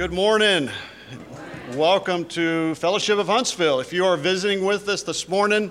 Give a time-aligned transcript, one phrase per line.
[0.00, 0.70] Good morning.
[1.74, 3.80] Welcome to Fellowship of Huntsville.
[3.80, 5.70] If you are visiting with us this morning,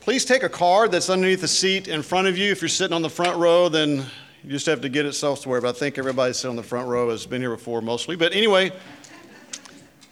[0.00, 2.50] please take a card that's underneath the seat in front of you.
[2.50, 4.06] If you're sitting on the front row, then
[4.42, 5.60] you just have to get it elsewhere.
[5.60, 8.16] But I think everybody sitting on the front row has been here before mostly.
[8.16, 8.72] But anyway,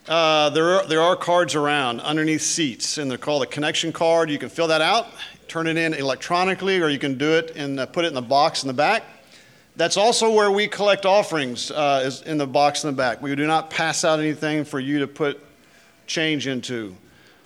[0.06, 4.30] uh, there, are, there are cards around underneath seats, and they're called a connection card.
[4.30, 5.09] You can fill that out,
[5.48, 8.22] turn it in electronically, or you can do it and uh, put it in the
[8.22, 9.02] box in the back.
[9.75, 13.22] That's also where we collect offerings, uh, is in the box in the back.
[13.22, 15.43] We do not pass out anything for you to put
[16.07, 16.95] change into.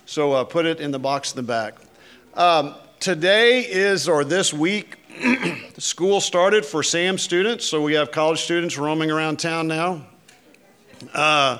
[0.05, 1.75] So uh, put it in the box in the back.
[2.33, 4.97] Um, today is, or this week,
[5.77, 7.65] school started for SAM students.
[7.65, 10.05] So we have college students roaming around town now,
[11.13, 11.59] uh,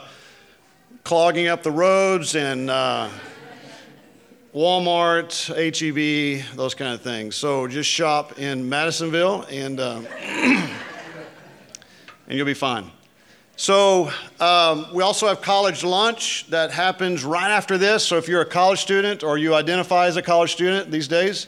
[1.05, 3.09] clogging up the roads and uh,
[4.57, 7.35] Walmart, HEB, those kind of things.
[7.35, 10.71] So just shop in Madisonville and, uh, and
[12.27, 12.89] you'll be fine.
[13.55, 18.03] So um, we also have college lunch that happens right after this.
[18.03, 21.45] So if you're a college student or you identify as a college student these days,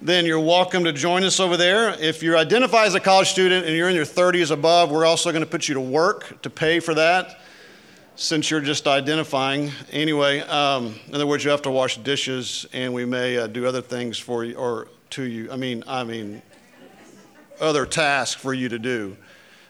[0.00, 2.00] then you're welcome to join us over there.
[2.00, 5.32] If you identify as a college student and you're in your 30s above, we're also
[5.32, 7.40] going to put you to work to pay for that
[8.16, 9.70] since you're just identifying.
[9.92, 13.66] Anyway, um, in other words, you have to wash dishes, and we may uh, do
[13.66, 15.52] other things for you or to you.
[15.52, 16.42] I mean, I mean,
[17.60, 19.16] other tasks for you to do.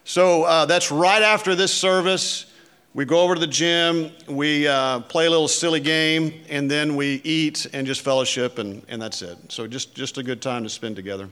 [0.05, 2.47] So uh, that's right after this service.
[2.95, 6.97] We go over to the gym, we uh, play a little silly game, and then
[6.97, 9.37] we eat and just fellowship, and, and that's it.
[9.53, 11.29] So just, just a good time to spend together.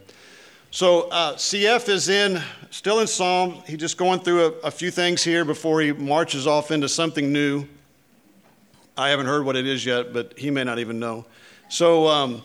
[0.74, 3.62] So uh, CF is in, still in Psalm.
[3.64, 7.32] He's just going through a, a, few things here before he marches off into something
[7.32, 7.64] new.
[8.96, 11.26] I haven't heard what it is yet, but he may not even know.
[11.68, 12.42] So, um,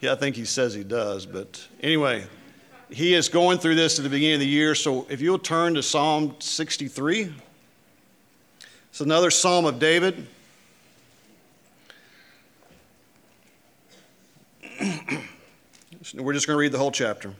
[0.00, 1.26] yeah, I think he says he does.
[1.26, 2.24] But anyway,
[2.88, 4.74] he is going through this at the beginning of the year.
[4.74, 7.30] So if you'll turn to Psalm 63,
[8.88, 10.26] it's another Psalm of David.
[16.14, 17.34] We're just going to read the whole chapter.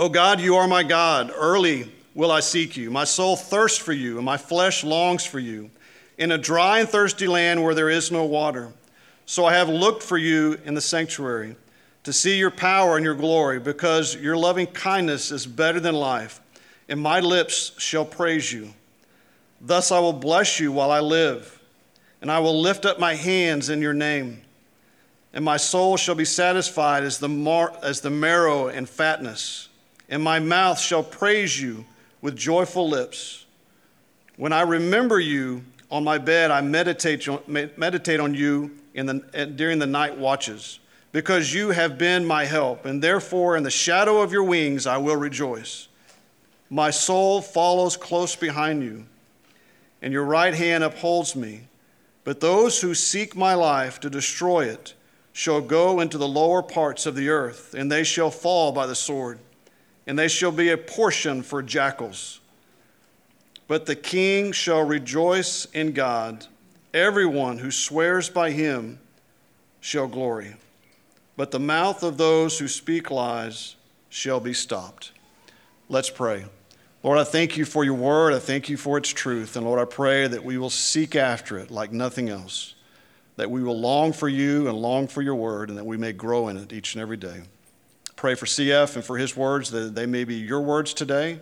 [0.00, 1.30] O God, you are my God.
[1.36, 2.90] Early will I seek you.
[2.90, 5.70] My soul thirsts for you, and my flesh longs for you,
[6.16, 8.72] in a dry and thirsty land where there is no water.
[9.26, 11.54] So I have looked for you in the sanctuary
[12.04, 16.40] to see your power and your glory, because your loving kindness is better than life,
[16.88, 18.72] and my lips shall praise you.
[19.60, 21.60] Thus I will bless you while I live,
[22.22, 24.40] and I will lift up my hands in your name.
[25.34, 29.66] And my soul shall be satisfied as the, mar- as the marrow and fatness
[30.10, 31.86] and my mouth shall praise you
[32.20, 33.46] with joyful lips.
[34.36, 37.40] When I remember you on my bed, I meditate on,
[37.76, 40.80] meditate on you in the, eh, during the night watches,
[41.12, 44.98] because you have been my help, and therefore in the shadow of your wings I
[44.98, 45.86] will rejoice.
[46.68, 49.06] My soul follows close behind you,
[50.02, 51.62] and your right hand upholds me.
[52.24, 54.94] But those who seek my life to destroy it
[55.32, 58.94] shall go into the lower parts of the earth, and they shall fall by the
[58.94, 59.38] sword
[60.10, 62.40] and they shall be a portion for jackals.
[63.68, 66.48] But the king shall rejoice in God.
[66.92, 68.98] Everyone who swears by him
[69.78, 70.56] shall glory.
[71.36, 73.76] But the mouth of those who speak lies
[74.08, 75.12] shall be stopped.
[75.88, 76.46] Let's pray.
[77.04, 78.32] Lord, I thank you for your word.
[78.32, 79.54] I thank you for its truth.
[79.54, 82.74] And Lord, I pray that we will seek after it like nothing else,
[83.36, 86.12] that we will long for you and long for your word, and that we may
[86.12, 87.42] grow in it each and every day.
[88.20, 91.40] Pray for CF and for his words, that they may be your words today,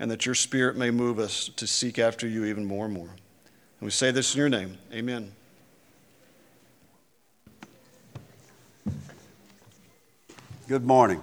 [0.00, 3.10] and that your spirit may move us to seek after you even more and more.
[3.10, 4.78] And we say this in your name.
[4.90, 5.32] Amen.
[10.66, 11.20] Good morning.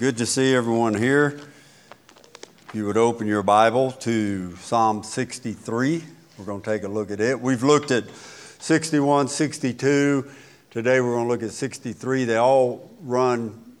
[0.00, 1.38] Good to see everyone here.
[2.66, 6.02] If you would open your Bible to Psalm 63,
[6.38, 7.40] we're going to take a look at it.
[7.40, 8.10] We've looked at
[8.58, 10.28] 61, 62,
[10.74, 12.24] Today we're going to look at 63.
[12.24, 13.76] They all run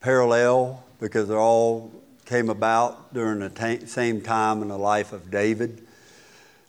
[0.00, 1.90] parallel because they all
[2.26, 5.80] came about during the t- same time in the life of David.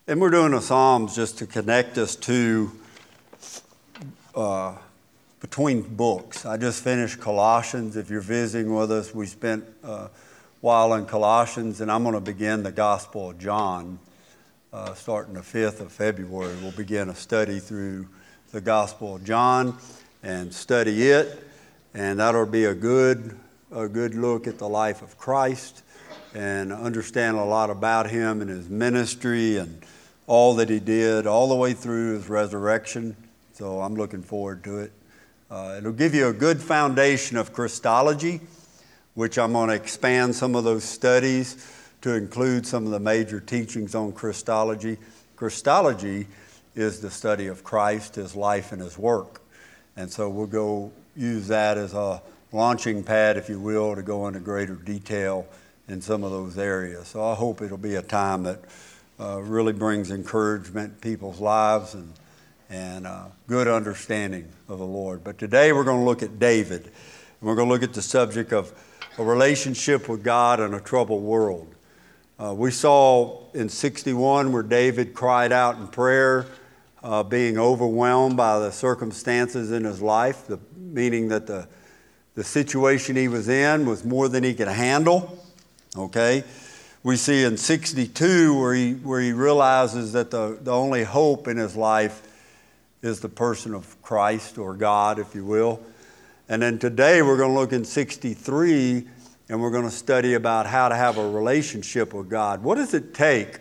[0.08, 2.72] And we're doing the Psalms just to connect us to
[4.36, 4.78] uh,
[5.42, 6.46] between books.
[6.46, 7.98] I just finished Colossians.
[7.98, 10.10] If you're visiting with us, we spent a
[10.62, 14.00] while in Colossians, and I'm going to begin the Gospel of John
[14.72, 16.56] uh, starting the 5th of February.
[16.62, 18.08] We'll begin a study through
[18.52, 19.78] the Gospel of John
[20.24, 21.42] and study it,
[21.94, 23.38] and that'll be a good,
[23.72, 25.84] a good look at the life of Christ
[26.36, 29.82] and understand a lot about him and his ministry and
[30.28, 33.16] all that he did all the way through his resurrection.
[33.54, 34.92] So I'm looking forward to it.
[35.50, 38.42] Uh, it'll give you a good foundation of Christology,
[39.14, 43.40] which I'm going to expand some of those studies to include some of the major
[43.40, 44.98] teachings on Christology.
[45.38, 46.28] Christology
[46.76, 49.42] is the study of Christ, his life, and his work.
[49.98, 52.22] And so we'll go use that as a
[52.52, 55.46] launching pad, if you will, to go into greater detail
[55.88, 57.08] in some of those areas.
[57.08, 58.60] So I hope it'll be a time that
[59.20, 62.14] uh, really brings encouragement in people's lives and,
[62.70, 65.24] and uh, good understanding of the Lord.
[65.24, 66.86] But today we're going to look at David.
[66.86, 66.94] And
[67.42, 68.74] we're going to look at the subject of
[69.18, 71.74] a relationship with God in a troubled world.
[72.40, 76.48] Uh, we saw in 61 where David cried out in prayer,
[77.04, 81.68] uh, being overwhelmed by the circumstances in his life, the, meaning that the,
[82.36, 85.44] the situation he was in was more than he could handle.
[85.98, 86.44] Okay?
[87.04, 91.58] We see in 62 where he, where he realizes that the, the only hope in
[91.58, 92.28] his life
[93.02, 95.82] is the person of Christ or God, if you will.
[96.48, 99.08] And then today we're going to look in 63
[99.50, 102.64] and we're going to study about how to have a relationship with God.
[102.64, 103.60] What does it take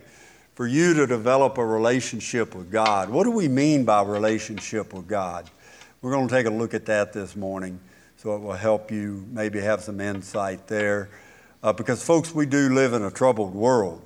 [0.60, 3.08] for you to develop a relationship with God?
[3.08, 5.48] What do we mean by relationship with God?
[6.02, 7.80] We're going to take a look at that this morning
[8.18, 11.08] so it will help you maybe have some insight there.
[11.62, 14.02] Uh, because, folks, we do live in a troubled world,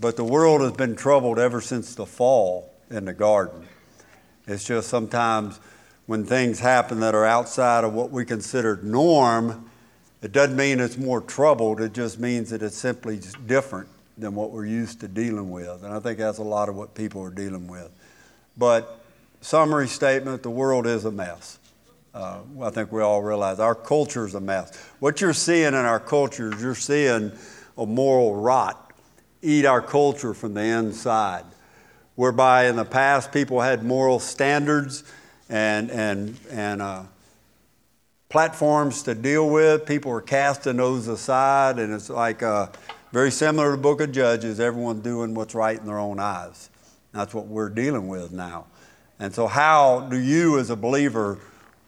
[0.00, 3.68] but the world has been troubled ever since the fall in the garden.
[4.46, 5.60] It's just sometimes
[6.06, 9.68] when things happen that are outside of what we consider norm,
[10.22, 14.50] it doesn't mean it's more troubled, it just means that it's simply different than what
[14.50, 15.84] we're used to dealing with.
[15.84, 17.90] And I think that's a lot of what people are dealing with.
[18.56, 19.00] But,
[19.40, 21.58] summary statement the world is a mess.
[22.14, 24.76] Uh, I think we all realize our culture is a mess.
[25.00, 27.32] What you're seeing in our culture is you're seeing
[27.78, 28.92] a moral rot
[29.42, 31.44] eat our culture from the inside,
[32.14, 35.02] whereby in the past people had moral standards
[35.48, 37.02] and, and, and uh,
[38.28, 39.84] platforms to deal with.
[39.84, 42.68] People are casting those aside, and it's like uh,
[43.12, 46.70] very similar to the book of Judges everyone doing what's right in their own eyes.
[47.12, 48.66] That's what we're dealing with now.
[49.18, 51.38] And so, how do you as a believer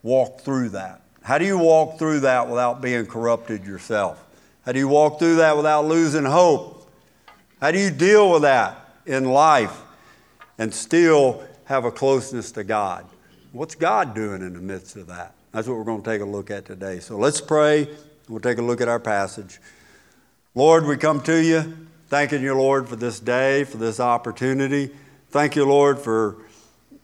[0.03, 1.01] walk through that?
[1.23, 4.23] How do you walk through that without being corrupted yourself?
[4.67, 6.91] How do you walk through that without losing hope?
[7.59, 9.81] How do you deal with that in life
[10.59, 13.07] and still have a closeness to God?
[13.53, 15.33] What's God doing in the midst of that?
[15.53, 16.99] That's what we're going to take a look at today.
[16.99, 17.89] So let's pray.
[18.29, 19.61] We'll take a look at our passage.
[20.57, 24.89] Lord, we come to you, thanking you, Lord, for this day, for this opportunity.
[25.31, 26.37] Thank you, Lord, for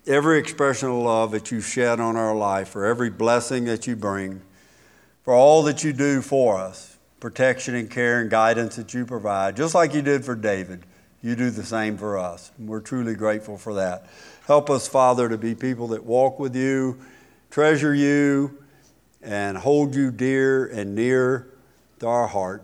[0.07, 3.97] every expression of love that you shed on our life, for every blessing that you
[3.97, 4.41] bring,
[5.25, 9.57] for all that you do for us, protection and care and guidance that you provide,
[9.57, 10.85] just like you did for David.
[11.21, 12.53] You do the same for us.
[12.57, 14.07] And we're truly grateful for that.
[14.47, 17.01] Help us, Father, to be people that walk with you
[17.51, 18.63] treasure you
[19.21, 21.49] and hold you dear and near
[21.99, 22.63] to our heart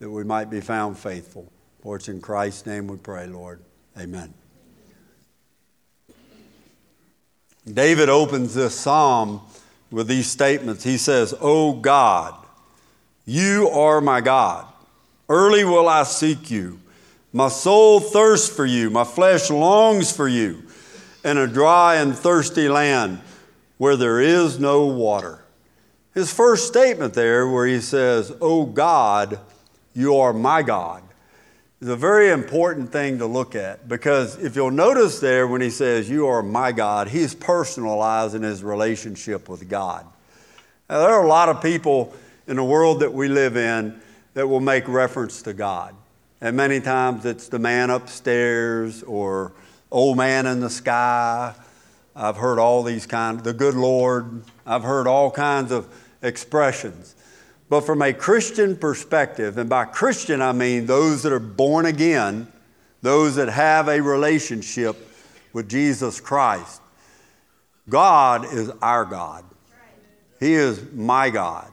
[0.00, 1.50] that we might be found faithful.
[1.82, 3.60] For it's in Christ's name we pray, Lord.
[3.98, 4.34] Amen.
[7.72, 9.42] David opens this psalm
[9.90, 10.82] with these statements.
[10.82, 12.34] He says, O God,
[13.26, 14.66] you are my God.
[15.28, 16.80] Early will I seek you.
[17.32, 18.90] My soul thirsts for you.
[18.90, 20.62] My flesh longs for you
[21.24, 23.20] in a dry and thirsty land
[23.76, 25.44] where there is no water.
[26.12, 29.38] His first statement there, where he says, Oh God,
[29.94, 31.02] you are my God,
[31.80, 35.70] is a very important thing to look at because if you'll notice there when he
[35.70, 40.06] says, You are my God, he's personalizing his relationship with God.
[40.88, 42.14] Now, there are a lot of people
[42.46, 44.00] in the world that we live in
[44.34, 45.94] that will make reference to God.
[46.40, 49.52] And many times it's the man upstairs or
[49.90, 51.54] old man in the sky
[52.14, 54.42] I've heard all these kinds, the good Lord.
[54.66, 55.88] I've heard all kinds of
[56.22, 57.14] expressions.
[57.70, 62.48] But from a Christian perspective, and by Christian I mean those that are born again,
[63.00, 64.96] those that have a relationship
[65.54, 66.82] with Jesus Christ,
[67.88, 69.44] God is our God.
[70.38, 71.70] He is my God.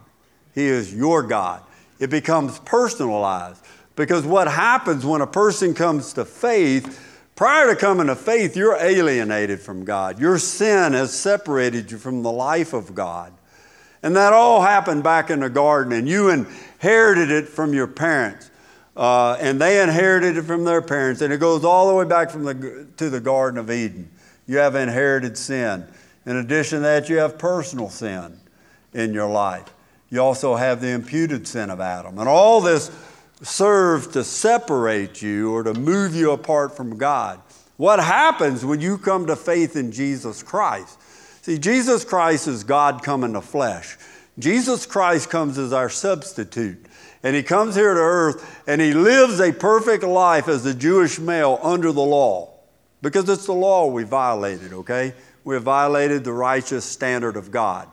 [0.56, 1.62] He is your God.
[2.00, 3.62] It becomes personalized
[3.98, 7.04] because what happens when a person comes to faith
[7.38, 10.20] Prior to coming to faith, you're alienated from God.
[10.20, 13.32] Your sin has separated you from the life of God.
[14.08, 18.50] And that all happened back in the garden, and you inherited it from your parents.
[18.96, 22.32] Uh, and they inherited it from their parents, and it goes all the way back
[22.32, 24.10] from the, to the Garden of Eden.
[24.48, 25.86] You have inherited sin.
[26.26, 28.40] In addition to that, you have personal sin
[28.94, 29.74] in your life.
[30.10, 32.18] You also have the imputed sin of Adam.
[32.18, 32.90] And all this
[33.42, 37.42] serves to separate you or to move you apart from God.
[37.76, 40.98] What happens when you come to faith in Jesus Christ?
[41.48, 43.96] See, Jesus Christ is God come in the flesh.
[44.38, 46.86] Jesus Christ comes as our substitute.
[47.24, 51.20] And he comes here to earth and he lives a perfect life as a Jewish
[51.20, 52.50] male under the law.
[53.02, 55.14] Because it's the law we violated, okay?
[55.46, 57.88] We have violated the righteous standard of God.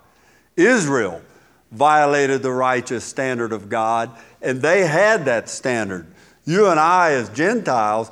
[0.56, 1.22] Israel
[1.70, 4.10] violated the righteous standard of God,
[4.42, 6.08] and they had that standard.
[6.44, 8.10] You and I, as Gentiles,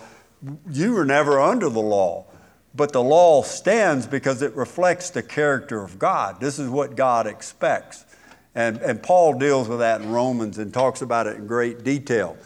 [0.70, 2.26] you were never under the law.
[2.74, 6.40] But the law stands because it reflects the character of God.
[6.40, 8.06] This is what God expects.
[8.54, 12.36] And, and Paul deals with that in Romans and talks about it in great detail.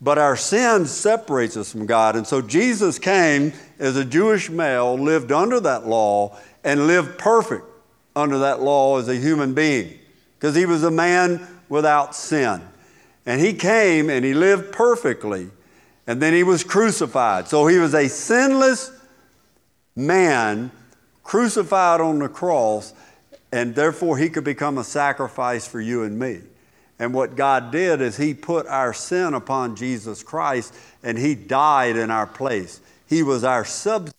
[0.00, 2.16] But our sin separates us from God.
[2.16, 7.64] And so Jesus came as a Jewish male, lived under that law, and lived perfect
[8.16, 9.98] under that law as a human being
[10.38, 12.60] because he was a man without sin.
[13.26, 15.48] And he came and he lived perfectly,
[16.06, 17.48] and then he was crucified.
[17.48, 18.90] So he was a sinless
[19.96, 20.70] man
[21.22, 22.92] crucified on the cross,
[23.52, 26.40] and therefore he could become a sacrifice for you and me.
[26.98, 31.96] And what God did is He put our sin upon Jesus Christ and He died
[31.96, 32.80] in our place.
[33.06, 34.14] He was our substitute.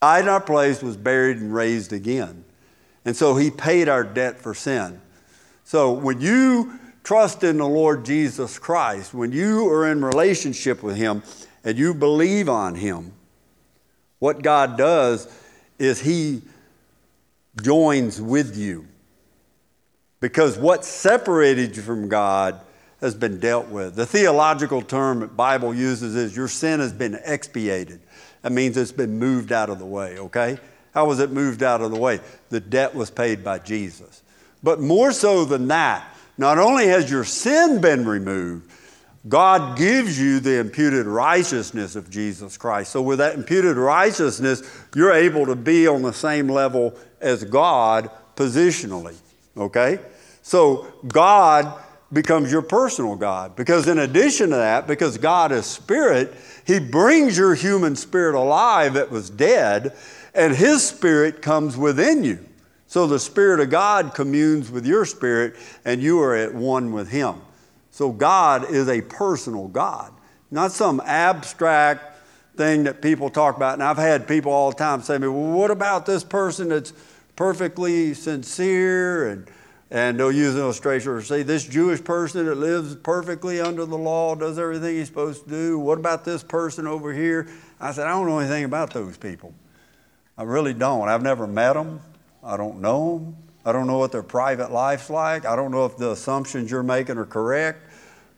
[0.00, 2.44] Died in our place, was buried, and raised again.
[3.04, 5.00] And so He paid our debt for sin.
[5.64, 10.96] So when you trust in the Lord Jesus Christ, when you are in relationship with
[10.96, 11.22] Him
[11.64, 13.12] and you believe on Him,
[14.20, 15.28] what God does
[15.78, 16.42] is He
[17.60, 18.86] joins with you.
[20.20, 22.60] Because what separated you from God
[23.00, 23.96] has been dealt with.
[23.96, 28.00] The theological term the Bible uses is your sin has been expiated.
[28.42, 30.58] That means it's been moved out of the way, okay?
[30.92, 32.20] How was it moved out of the way?
[32.50, 34.22] The debt was paid by Jesus.
[34.62, 38.70] But more so than that, not only has your sin been removed,
[39.28, 42.90] God gives you the imputed righteousness of Jesus Christ.
[42.90, 44.62] So, with that imputed righteousness,
[44.94, 49.16] you're able to be on the same level as God positionally.
[49.56, 49.98] Okay?
[50.42, 51.78] So, God
[52.12, 53.56] becomes your personal God.
[53.56, 56.34] Because, in addition to that, because God is spirit,
[56.66, 59.94] He brings your human spirit alive that was dead,
[60.34, 62.38] and His spirit comes within you.
[62.86, 67.10] So, the Spirit of God communes with your spirit, and you are at one with
[67.10, 67.36] Him.
[68.00, 70.10] So God is a personal God,
[70.50, 72.16] not some abstract
[72.56, 73.74] thing that people talk about.
[73.74, 76.70] And I've had people all the time say to me, well, what about this person
[76.70, 76.94] that's
[77.36, 79.50] perfectly sincere and
[79.90, 83.98] and they'll use an illustration or say, this Jewish person that lives perfectly under the
[83.98, 85.78] law, does everything he's supposed to do.
[85.78, 87.48] What about this person over here?
[87.78, 89.52] I said, I don't know anything about those people.
[90.38, 91.08] I really don't.
[91.08, 92.00] I've never met them.
[92.42, 93.36] I don't know them.
[93.64, 95.44] I don't know what their private life's like.
[95.44, 97.89] I don't know if the assumptions you're making are correct.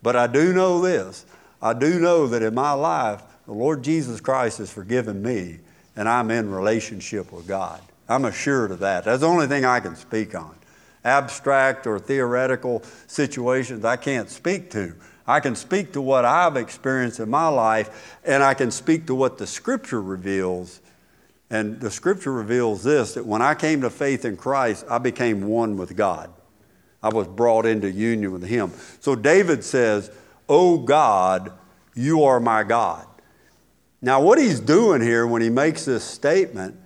[0.03, 1.25] But I do know this
[1.63, 5.61] I do know that in my life, the Lord Jesus Christ has forgiven me,
[5.95, 7.81] and I'm in relationship with God.
[8.09, 9.05] I'm assured of that.
[9.05, 10.57] That's the only thing I can speak on.
[11.05, 14.95] Abstract or theoretical situations I can't speak to.
[15.27, 19.15] I can speak to what I've experienced in my life, and I can speak to
[19.15, 20.81] what the Scripture reveals.
[21.49, 25.47] And the Scripture reveals this that when I came to faith in Christ, I became
[25.47, 26.33] one with God.
[27.03, 28.73] I was brought into union with him.
[29.01, 30.11] So David says,
[30.49, 31.53] Oh God,
[31.95, 33.07] you are my God.
[34.01, 36.77] Now, what he's doing here when he makes this statement,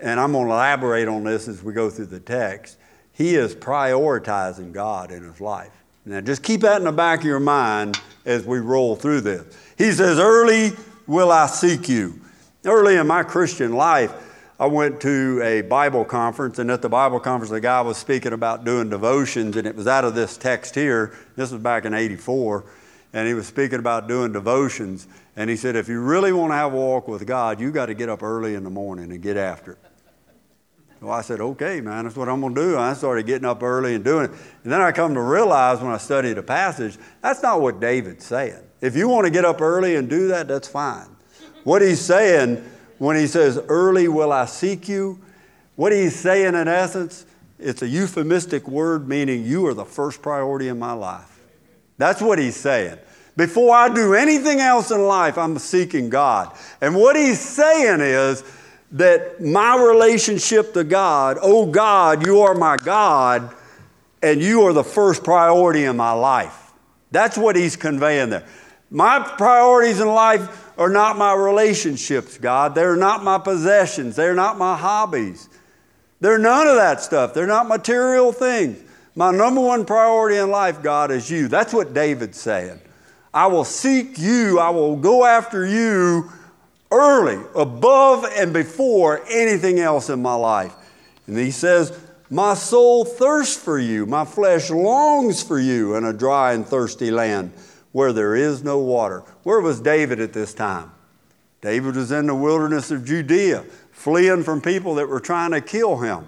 [0.00, 2.78] and I'm going to elaborate on this as we go through the text,
[3.12, 5.72] he is prioritizing God in his life.
[6.06, 9.44] Now, just keep that in the back of your mind as we roll through this.
[9.76, 10.72] He says, Early
[11.06, 12.20] will I seek you.
[12.64, 14.12] Early in my Christian life,
[14.60, 18.32] I went to a Bible conference, and at the Bible conference, the guy was speaking
[18.32, 21.14] about doing devotions, and it was out of this text here.
[21.36, 22.64] This was back in 84,
[23.12, 25.06] and he was speaking about doing devotions.
[25.36, 27.86] And he said, If you really want to have a walk with God, you got
[27.86, 29.78] to get up early in the morning and get after it.
[30.98, 32.70] So I said, Okay, man, that's what I'm going to do.
[32.72, 34.32] And I started getting up early and doing it.
[34.64, 38.24] And then I come to realize when I studied the passage, that's not what David's
[38.24, 38.64] saying.
[38.80, 41.06] If you want to get up early and do that, that's fine.
[41.62, 45.18] What he's saying, when he says, Early will I seek you,
[45.76, 47.24] what he's saying in essence,
[47.58, 51.40] it's a euphemistic word meaning you are the first priority in my life.
[51.96, 52.98] That's what he's saying.
[53.36, 56.56] Before I do anything else in life, I'm seeking God.
[56.80, 58.42] And what he's saying is
[58.92, 63.54] that my relationship to God, oh God, you are my God,
[64.22, 66.72] and you are the first priority in my life.
[67.10, 68.46] That's what he's conveying there.
[68.90, 72.74] My priorities in life are not my relationships, God.
[72.74, 74.14] They're not my possessions.
[74.14, 75.48] They're not my hobbies.
[76.20, 77.34] They're none of that stuff.
[77.34, 78.82] They're not material things.
[79.16, 81.48] My number one priority in life, God, is you.
[81.48, 82.80] That's what David's saying.
[83.34, 84.60] I will seek you.
[84.60, 86.30] I will go after you
[86.92, 90.74] early, above and before anything else in my life.
[91.26, 91.98] And he says,
[92.30, 97.10] My soul thirsts for you, my flesh longs for you in a dry and thirsty
[97.10, 97.52] land
[97.98, 99.24] where there is no water.
[99.42, 100.92] Where was David at this time?
[101.60, 105.96] David was in the wilderness of Judea, fleeing from people that were trying to kill
[105.96, 106.24] him.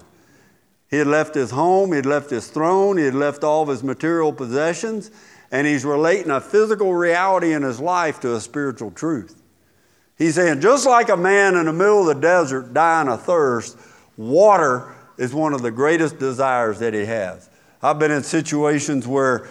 [0.90, 3.68] He had left his home, he had left his throne, he had left all of
[3.68, 5.12] his material possessions,
[5.52, 9.40] and he's relating a physical reality in his life to a spiritual truth.
[10.18, 13.78] He's saying, just like a man in the middle of the desert dying of thirst,
[14.16, 17.48] water is one of the greatest desires that he has.
[17.80, 19.48] I've been in situations where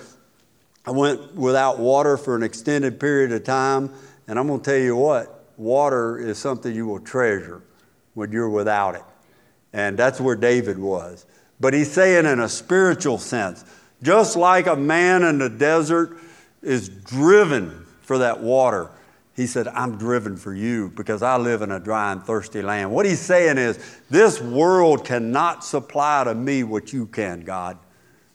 [0.89, 3.93] I went without water for an extended period of time,
[4.27, 7.61] and I'm going to tell you what, water is something you will treasure
[8.15, 9.03] when you're without it.
[9.71, 11.27] And that's where David was.
[11.59, 13.65] But he's saying in a spiritual sense,
[14.01, 16.17] just like a man in the desert
[16.63, 18.89] is driven for that water,
[19.35, 22.89] he said, I'm driven for you because I live in a dry and thirsty land.
[22.91, 23.77] What he's saying is,
[24.09, 27.77] this world cannot supply to me what you can, God.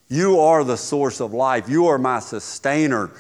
[0.08, 1.68] You are the source of life.
[1.68, 3.10] You are my sustainer.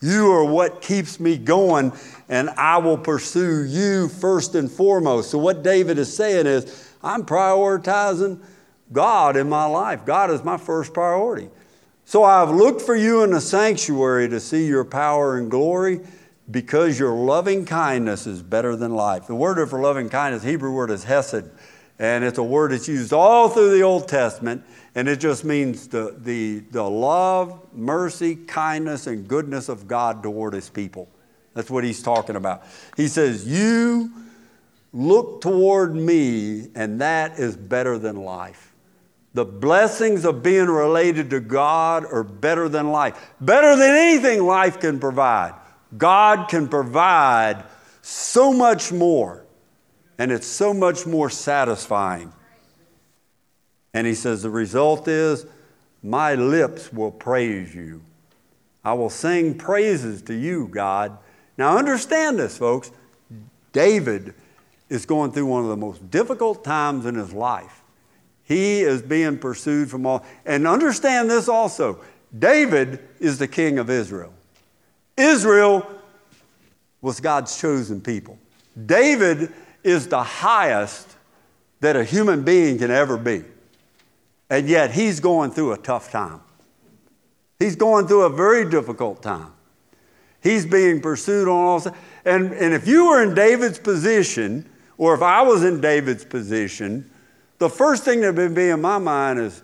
[0.00, 1.92] You are what keeps me going,
[2.28, 5.30] and I will pursue you first and foremost.
[5.30, 8.40] So, what David is saying is, I'm prioritizing
[8.92, 10.04] God in my life.
[10.04, 11.48] God is my first priority.
[12.04, 16.00] So, I've looked for you in the sanctuary to see your power and glory
[16.50, 19.26] because your loving kindness is better than life.
[19.26, 21.44] The word for loving kindness, Hebrew word is hesed,
[21.98, 24.64] and it's a word that's used all through the Old Testament.
[24.96, 30.54] And it just means the, the, the love, mercy, kindness, and goodness of God toward
[30.54, 31.08] his people.
[31.54, 32.64] That's what he's talking about.
[32.96, 34.10] He says, You
[34.92, 38.72] look toward me, and that is better than life.
[39.34, 44.78] The blessings of being related to God are better than life, better than anything life
[44.78, 45.54] can provide.
[45.96, 47.64] God can provide
[48.00, 49.43] so much more,
[50.18, 52.32] and it's so much more satisfying.
[53.92, 55.46] And he says, The result is,
[56.02, 58.02] my lips will praise you.
[58.84, 61.16] I will sing praises to you, God.
[61.56, 62.90] Now, understand this, folks.
[63.72, 64.34] David
[64.88, 67.82] is going through one of the most difficult times in his life.
[68.44, 70.24] He is being pursued from all.
[70.44, 72.00] And understand this also
[72.38, 74.34] David is the king of Israel.
[75.16, 75.86] Israel
[77.00, 78.38] was God's chosen people.
[78.86, 79.52] David
[79.84, 81.16] is the highest
[81.80, 83.44] that a human being can ever be.
[84.50, 86.40] And yet he's going through a tough time.
[87.58, 89.52] He's going through a very difficult time.
[90.42, 91.96] He's being pursued on all sides.
[92.24, 94.68] And, and if you were in David's position,
[94.98, 97.10] or if I was in David's position,
[97.58, 99.62] the first thing that would be in my mind is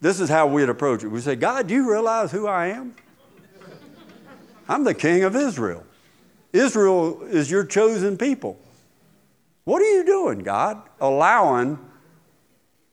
[0.00, 1.08] this is how we'd approach it.
[1.08, 2.94] We say, God, do you realize who I am?
[4.68, 5.84] I'm the king of Israel.
[6.52, 8.58] Israel is your chosen people.
[9.66, 10.80] What are you doing, God?
[11.00, 11.76] Allowing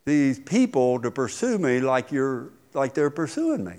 [0.06, 3.76] these people to pursue me like, you're, like they're pursuing me.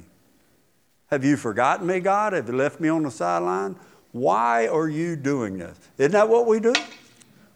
[1.08, 2.34] Have you forgotten me, God?
[2.34, 3.74] Have you left me on the sideline?
[4.12, 5.76] Why are you doing this?
[5.98, 6.72] Isn't that what we do?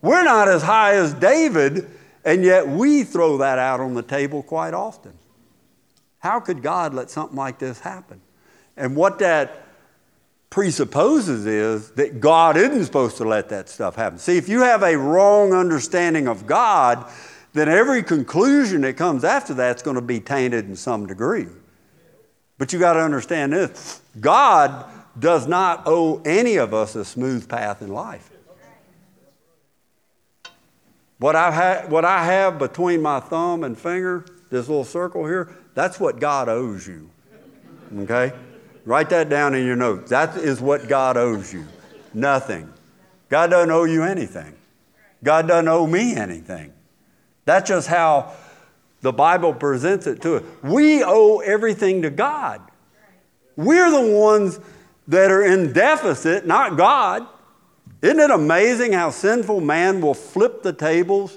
[0.02, 1.88] We're not as high as David,
[2.24, 5.12] and yet we throw that out on the table quite often.
[6.18, 8.20] How could God let something like this happen?
[8.76, 9.67] And what that
[10.50, 14.18] presupposes is that God isn't supposed to let that stuff happen.
[14.18, 17.10] See, if you have a wrong understanding of God,
[17.52, 21.46] then every conclusion that comes after that is going to be tainted in some degree.
[22.56, 24.86] But you got to understand this God
[25.18, 28.30] does not owe any of us a smooth path in life.
[31.18, 35.52] What I, ha- what I have between my thumb and finger, this little circle here,
[35.74, 37.10] that's what God owes you.
[37.98, 38.32] Okay?
[38.88, 40.08] Write that down in your notes.
[40.08, 41.66] That is what God owes you.
[42.14, 42.72] Nothing.
[43.28, 44.54] God doesn't owe you anything.
[45.22, 46.72] God doesn't owe me anything.
[47.44, 48.32] That's just how
[49.02, 50.42] the Bible presents it to us.
[50.62, 52.62] We owe everything to God.
[53.56, 54.58] We're the ones
[55.06, 57.26] that are in deficit, not God.
[58.00, 61.36] Isn't it amazing how sinful man will flip the tables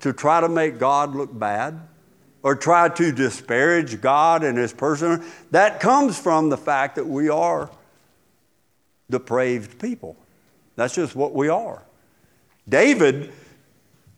[0.00, 1.80] to try to make God look bad
[2.42, 5.24] or try to disparage God and his person?
[5.50, 7.70] That comes from the fact that we are
[9.10, 10.16] depraved people.
[10.76, 11.82] That's just what we are.
[12.68, 13.32] David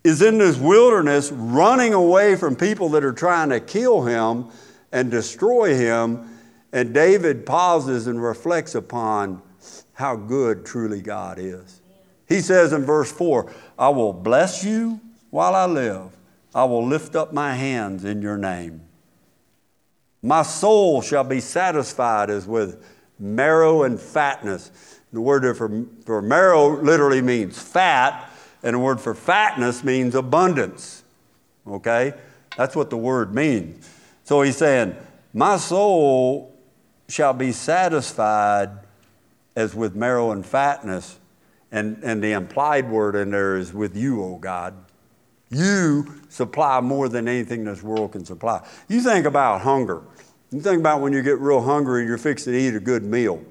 [0.03, 4.47] is in this wilderness running away from people that are trying to kill him
[4.91, 6.29] and destroy him.
[6.71, 9.41] And David pauses and reflects upon
[9.93, 11.81] how good truly God is.
[12.27, 16.15] He says in verse 4 I will bless you while I live,
[16.55, 18.81] I will lift up my hands in your name.
[20.23, 22.83] My soul shall be satisfied as with
[23.19, 24.71] marrow and fatness.
[25.11, 28.31] The word for, for marrow literally means fat
[28.63, 31.03] and the word for fatness means abundance.
[31.67, 32.13] Okay?
[32.57, 33.87] That's what the word means.
[34.23, 34.95] So he's saying,
[35.33, 36.57] My soul
[37.09, 38.69] shall be satisfied
[39.57, 41.19] as with marrow and fatness.
[41.71, 44.84] And, and the implied word in there is with you, O God.
[45.49, 48.65] You supply more than anything this world can supply.
[48.87, 50.01] You think about hunger.
[50.51, 53.03] You think about when you get real hungry and you're fixing to eat a good
[53.03, 53.43] meal.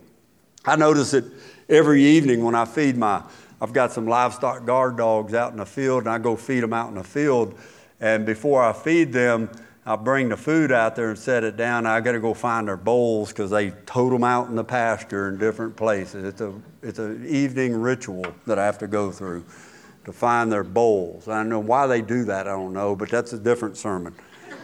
[0.64, 1.24] I notice it
[1.68, 3.22] every evening when I feed my,
[3.60, 6.72] I've got some livestock guard dogs out in the field, and I go feed them
[6.72, 7.58] out in the field.
[8.00, 9.50] And before I feed them,
[9.86, 11.86] I bring the food out there and set it down.
[11.86, 15.28] I got to go find their bowls because they tote them out in the pasture
[15.28, 16.24] in different places.
[16.24, 19.44] It's a it's an evening ritual that I have to go through
[20.04, 21.28] to find their bowls.
[21.28, 22.46] I don't know why they do that.
[22.46, 24.14] I don't know, but that's a different sermon.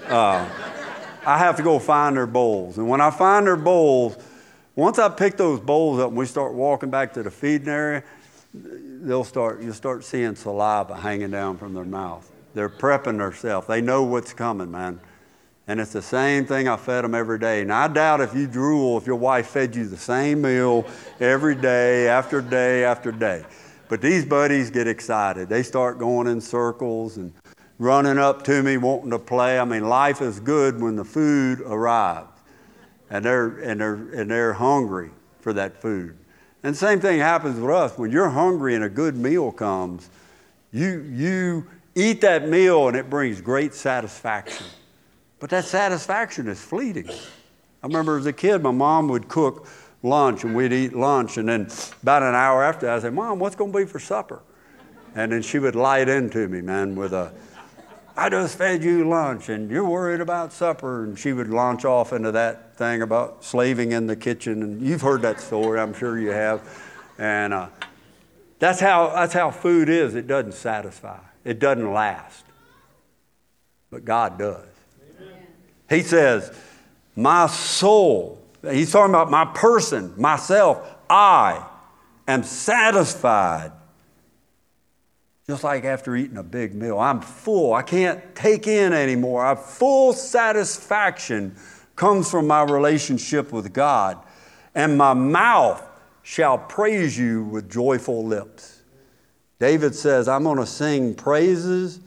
[0.07, 0.49] Uh,
[1.25, 4.17] I have to go find their bowls, and when I find their bowls,
[4.75, 8.03] once I pick those bowls up and we start walking back to the feeding area,
[8.55, 12.31] they'll start you'll start seeing saliva hanging down from their mouth.
[12.55, 13.67] They're prepping themselves.
[13.67, 15.01] They know what's coming, man.
[15.67, 17.63] And it's the same thing I fed them every day.
[17.63, 20.85] Now, I doubt if you drool, if your wife fed you the same meal
[21.21, 23.45] every day, after day, after day.
[23.91, 25.49] But these buddies get excited.
[25.49, 27.33] They start going in circles and
[27.81, 29.59] running up to me, wanting to play.
[29.59, 32.29] I mean, life is good when the food arrives.
[33.11, 36.17] And they're, and they're, and they're hungry for that food.
[36.63, 37.99] And the same thing happens with us.
[37.99, 40.09] When you're hungry and a good meal comes,
[40.71, 44.67] you, you eat that meal and it brings great satisfaction.
[45.41, 47.09] But that satisfaction is fleeting.
[47.83, 49.67] I remember as a kid, my mom would cook
[50.03, 51.37] lunch and we'd eat lunch.
[51.37, 51.69] And then
[52.03, 54.43] about an hour after, I'd say, Mom, what's going to be for supper?
[55.15, 57.33] And then she would light into me, man, with a,
[58.17, 61.05] I just fed you lunch and you're worried about supper.
[61.05, 64.63] And she would launch off into that thing about slaving in the kitchen.
[64.63, 66.63] And you've heard that story, I'm sure you have.
[67.19, 67.69] And uh,
[68.59, 72.45] that's, how, that's how food is it doesn't satisfy, it doesn't last.
[73.91, 74.67] But God does.
[75.89, 76.57] He says,
[77.17, 81.67] My soul, he's talking about my person, myself, I
[82.29, 83.73] am satisfied.
[85.47, 87.75] Just like after eating a big meal, I'm full.
[87.75, 89.45] I can't take in anymore.
[89.45, 91.57] I full satisfaction
[91.97, 94.19] comes from my relationship with God,
[94.75, 95.85] and my mouth
[96.23, 98.83] shall praise you with joyful lips.
[99.59, 102.01] David says, I'm going to sing praises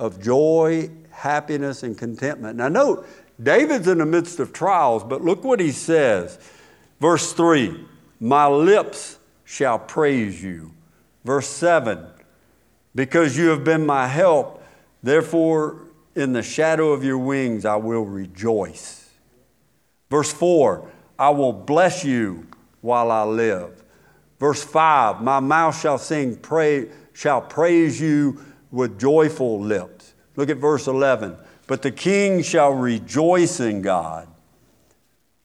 [0.00, 2.56] of joy happiness, and contentment.
[2.56, 3.06] Now, note,
[3.42, 6.38] David's in the midst of trials, but look what he says.
[7.00, 7.84] Verse 3
[8.20, 10.72] My lips shall praise you.
[11.24, 12.06] Verse 7
[12.94, 14.62] Because you have been my help,
[15.02, 15.82] therefore
[16.14, 19.10] in the shadow of your wings I will rejoice.
[20.10, 22.46] Verse 4 I will bless you
[22.80, 23.82] while I live.
[24.38, 30.14] Verse 5 My mouth shall sing, pray, shall praise you with joyful lips.
[30.36, 31.36] Look at verse 11.
[31.66, 34.28] But the king shall rejoice in God,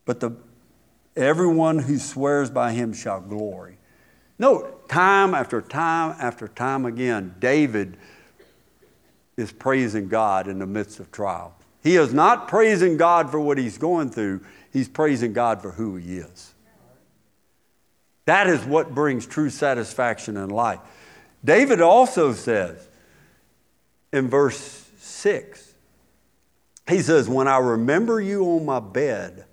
[0.06, 0.32] but the,
[1.16, 3.78] everyone who swears by him shall glory.
[4.38, 7.98] Note, time after time after time again, David
[9.38, 11.56] is praising God in the midst of trial.
[11.82, 15.96] He is not praising God for what he's going through, he's praising God for who
[15.96, 16.54] he is.
[18.26, 20.80] That is what brings true satisfaction in life.
[21.44, 22.88] David also says,
[24.12, 25.69] in verse 6,
[26.90, 29.46] he says, When I remember you on my bed,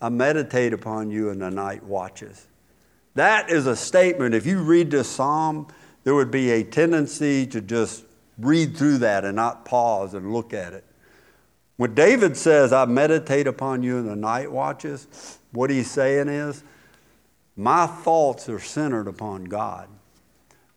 [0.00, 2.46] I meditate upon you in the night watches.
[3.14, 4.34] That is a statement.
[4.34, 5.68] If you read this psalm,
[6.04, 8.04] there would be a tendency to just
[8.38, 10.84] read through that and not pause and look at it.
[11.76, 16.62] When David says, I meditate upon you in the night watches, what he's saying is,
[17.56, 19.88] my thoughts are centered upon God.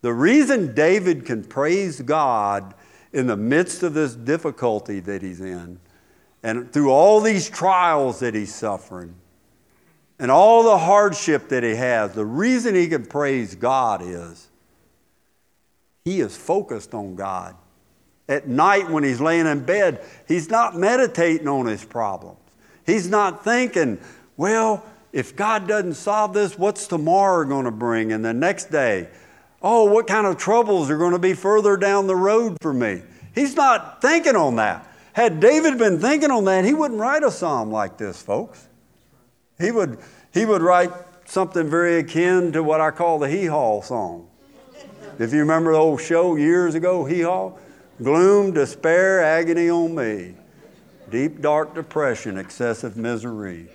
[0.02, 2.74] The reason David can praise God
[3.12, 5.80] in the midst of this difficulty that he's in,
[6.44, 9.16] and through all these trials that he's suffering,
[10.20, 14.48] and all the hardship that he has, the reason he can praise God is
[16.04, 17.56] he is focused on God.
[18.28, 22.38] At night, when he's laying in bed, he's not meditating on his problems.
[22.86, 24.00] He's not thinking,
[24.38, 28.12] well, if God doesn't solve this, what's tomorrow going to bring?
[28.12, 29.10] And the next day,
[29.62, 33.02] Oh, what kind of troubles are going to be further down the road for me?
[33.36, 34.86] He's not thinking on that.
[35.20, 38.70] Had David been thinking on that, he wouldn't write a psalm like this, folks.
[39.60, 40.00] He would,
[40.34, 40.94] he would write
[41.26, 44.30] something very akin to what I call the hee haw song.
[45.20, 47.52] If you remember the old show years ago, hee haw,
[48.02, 50.36] gloom, despair, agony on me,
[51.10, 53.68] deep, dark depression, excessive misery.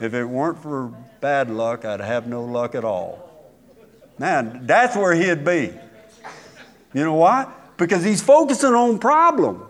[0.00, 3.52] If it weren't for bad luck, I'd have no luck at all.
[4.18, 5.74] Man, that's where he'd be.
[6.94, 7.52] You know why?
[7.76, 9.69] Because he's focusing on problems.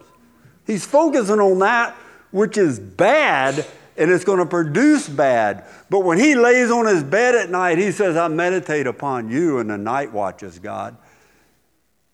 [0.70, 1.96] He's focusing on that
[2.30, 5.64] which is bad and it's going to produce bad.
[5.90, 9.58] But when he lays on his bed at night, he says, I meditate upon you
[9.58, 10.96] in the night watches, God.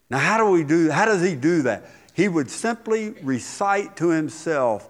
[0.09, 1.85] Now, how do we do how does he do that?
[2.15, 4.89] He would simply recite to himself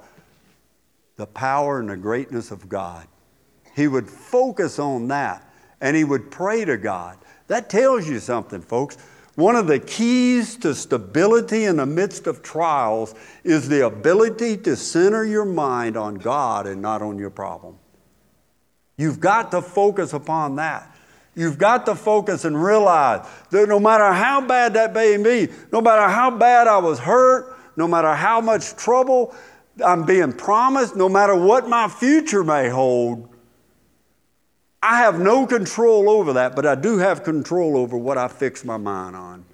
[1.16, 3.08] the power and the greatness of God.
[3.74, 5.42] He would focus on that
[5.80, 7.18] and he would pray to God.
[7.48, 8.96] That tells you something, folks.
[9.36, 14.76] One of the keys to stability in the midst of trials is the ability to
[14.76, 17.76] center your mind on God and not on your problem.
[18.96, 20.90] You've got to focus upon that.
[21.34, 25.82] You've got to focus and realize that no matter how bad that may be, no
[25.82, 29.34] matter how bad I was hurt, no matter how much trouble
[29.84, 33.28] I'm being promised, no matter what my future may hold,
[34.86, 38.64] I have no control over that, but I do have control over what I fix
[38.64, 39.44] my mind on.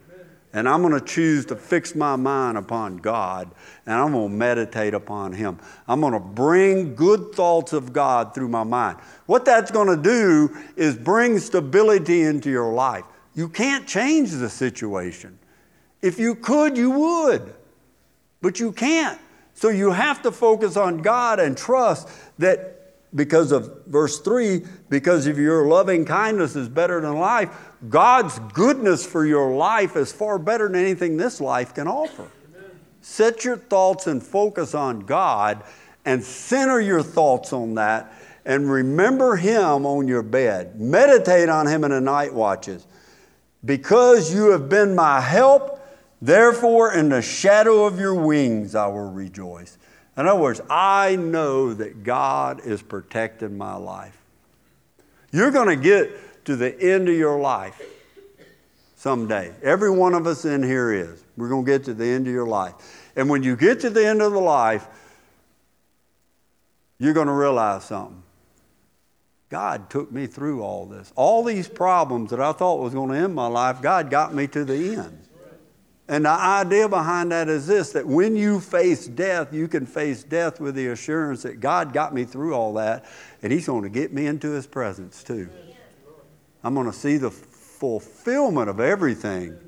[0.53, 3.51] And I'm going to choose to fix my mind upon God,
[3.87, 5.59] and I'm going to meditate upon Him.
[5.89, 8.99] I'm going to bring good thoughts of God through my mind.
[9.25, 13.05] What that's going to do is bring stability into your life.
[13.35, 15.39] You can't change the situation.
[16.03, 17.55] If you could, you would,
[18.43, 19.19] but you can't.
[19.55, 22.82] So you have to focus on God and trust that
[23.15, 27.51] because of verse 3 because of your loving kindness is better than life
[27.89, 32.31] god's goodness for your life is far better than anything this life can offer.
[32.55, 32.71] Amen.
[33.01, 35.63] set your thoughts and focus on god
[36.05, 38.13] and center your thoughts on that
[38.45, 40.81] and remember him on your bed.
[40.81, 42.85] Meditate on him in the night watches.
[43.65, 45.79] Because you have been my help
[46.23, 49.77] therefore in the shadow of your wings i will rejoice
[50.17, 54.17] in other words, I know that God is protecting my life.
[55.31, 57.81] You're going to get to the end of your life
[58.97, 59.53] someday.
[59.63, 61.25] Every one of us in here is.
[61.37, 62.75] We're going to get to the end of your life.
[63.17, 64.87] And when you get to the end of the life,
[66.99, 68.23] you're going to realize something.
[69.49, 71.13] God took me through all this.
[71.17, 74.47] All these problems that I thought was going to end my life, God got me
[74.49, 75.19] to the end.
[76.13, 80.23] And the idea behind that is this that when you face death, you can face
[80.23, 83.07] death with the assurance that God got me through all that,
[83.41, 85.49] and He's going to get me into His presence too.
[86.63, 89.59] I'm going to see the fulfillment of everything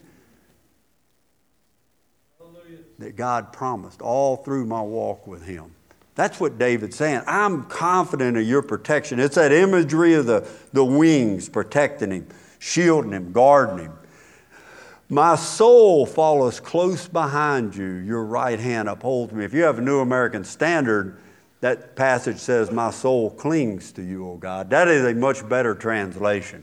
[2.98, 5.74] that God promised all through my walk with Him.
[6.14, 7.22] That's what David's saying.
[7.26, 9.18] I'm confident of your protection.
[9.18, 12.28] It's that imagery of the, the wings protecting him,
[12.58, 13.92] shielding him, guarding him.
[15.08, 17.86] My soul follows close behind you.
[17.86, 19.44] Your right hand upholds me.
[19.44, 21.18] If you have a New American Standard,
[21.60, 24.70] that passage says, My soul clings to you, O God.
[24.70, 26.62] That is a much better translation.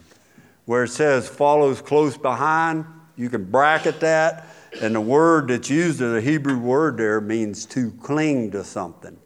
[0.65, 4.47] Where it says follows close behind, you can bracket that.
[4.82, 9.17] And the word that's used, the Hebrew word there, means to cling to something,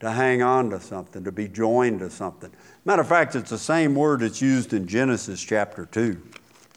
[0.00, 2.50] to hang on to something, to be joined to something.
[2.84, 6.20] Matter of fact, it's the same word that's used in Genesis chapter 2.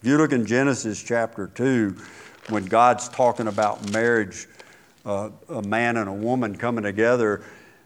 [0.05, 1.95] If you look in Genesis chapter 2,
[2.49, 4.45] when God's talking about marriage,
[5.03, 7.43] uh, a man and a woman coming together,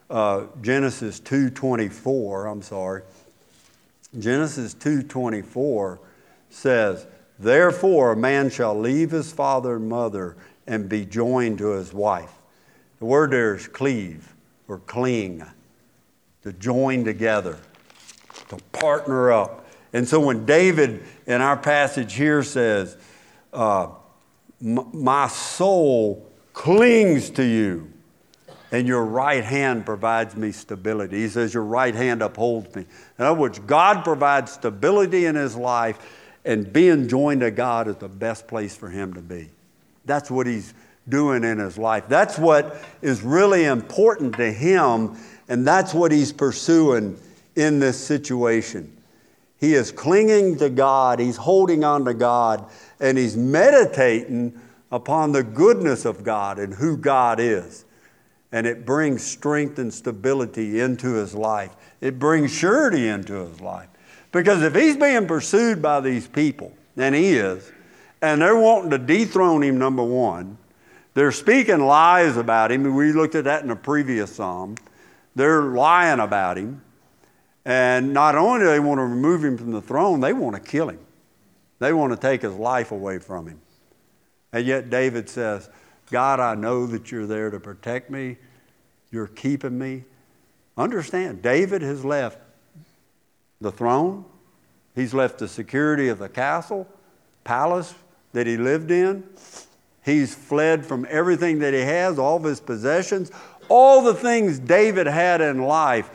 [0.10, 3.03] uh, Genesis 2.24, I'm sorry,
[4.19, 5.99] Genesis 2.24
[6.49, 7.08] says,
[7.39, 10.36] Therefore a man shall leave his father and mother
[10.67, 12.34] and be joined to his wife.
[12.99, 14.36] The word there is cleave
[14.67, 15.45] or cling,
[16.43, 17.58] to join together,
[18.49, 19.67] to partner up.
[19.93, 22.98] And so when David in our passage here says,
[23.54, 23.88] uh,
[24.60, 27.94] My soul clings to you,
[28.72, 31.18] and your right hand provides me stability.
[31.18, 32.86] He says, Your right hand upholds me.
[33.20, 36.00] In other words, God provides stability in his life,
[36.46, 39.50] and being joined to God is the best place for him to be.
[40.06, 40.74] That's what he's
[41.10, 42.06] doing in his life.
[42.08, 45.15] That's what is really important to him,
[45.48, 47.20] and that's what he's pursuing
[47.56, 48.96] in this situation.
[49.60, 52.65] He is clinging to God, he's holding on to God,
[53.00, 54.60] and he's meditating
[54.91, 57.86] upon the goodness of God and who God is.
[58.52, 61.76] And it brings strength and stability into his life.
[62.02, 63.89] It brings surety into his life.
[64.32, 67.72] Because if he's being pursued by these people, and he is,
[68.22, 70.58] and they're wanting to dethrone him, number one,
[71.13, 72.95] they're speaking lies about him.
[72.95, 74.76] We looked at that in a previous psalm.
[75.36, 76.82] They're lying about him.
[77.69, 80.60] And not only do they want to remove him from the throne, they want to
[80.60, 80.97] kill him.
[81.77, 83.62] They want to take his life away from him.
[84.51, 85.69] And yet David says,
[86.10, 88.38] God, I know that you're there to protect me.
[89.12, 90.05] You're keeping me.
[90.77, 92.39] Understand, David has left
[93.62, 94.25] the throne,
[94.95, 96.88] he's left the security of the castle,
[97.43, 97.93] palace
[98.34, 99.23] that he lived in.
[100.03, 103.29] He's fled from everything that he has, all of his possessions,
[103.67, 106.10] all the things David had in life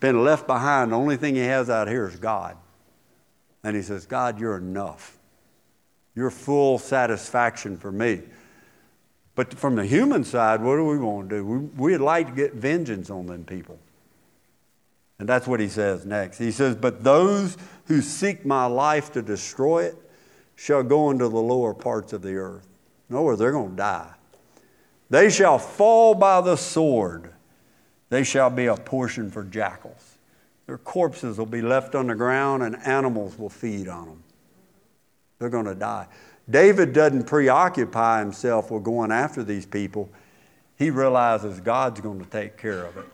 [0.00, 0.92] been left behind.
[0.92, 2.56] The only thing he has out here is God.
[3.64, 5.18] And he says, God, you're enough.
[6.14, 8.22] You're full satisfaction for me.
[9.34, 11.44] But from the human side, what do we want to do?
[11.44, 11.58] We,
[11.92, 13.78] we'd like to get vengeance on them people.
[15.18, 16.38] And that's what he says next.
[16.38, 17.56] He says, But those
[17.86, 19.96] who seek my life to destroy it
[20.54, 22.66] shall go into the lower parts of the earth.
[23.08, 24.10] Words, they're going to die.
[25.10, 27.32] They shall fall by the sword.
[28.10, 30.16] They shall be a portion for jackals.
[30.66, 34.22] Their corpses will be left on the ground and animals will feed on them.
[35.38, 36.06] They're going to die.
[36.48, 40.08] David doesn't preoccupy himself with going after these people.
[40.76, 43.04] He realizes God's going to take care of it.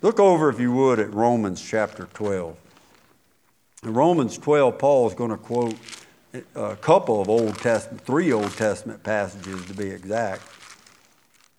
[0.00, 2.56] Look over, if you would, at Romans chapter 12.
[3.82, 5.74] In Romans 12, Paul is going to quote
[6.34, 10.42] uh, a couple of Old Testament, three Old Testament passages to be exact.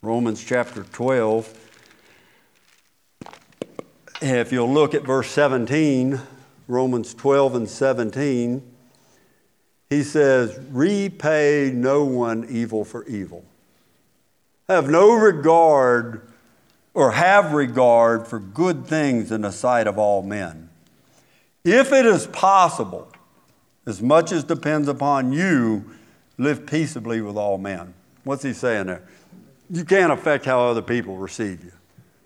[0.02, 1.69] Romans chapter 12.
[4.22, 6.20] If you'll look at verse 17,
[6.68, 8.62] Romans 12 and 17,
[9.90, 13.46] he says, Repay no one evil for evil.
[14.68, 16.30] Have no regard
[16.94, 20.70] or have regard for good things in the sight of all men.
[21.64, 23.12] If it is possible,
[23.86, 25.86] as much as depends upon you,
[26.38, 27.94] live peaceably with all men.
[28.24, 29.04] What's he saying there?
[29.70, 31.72] You can't affect how other people receive you,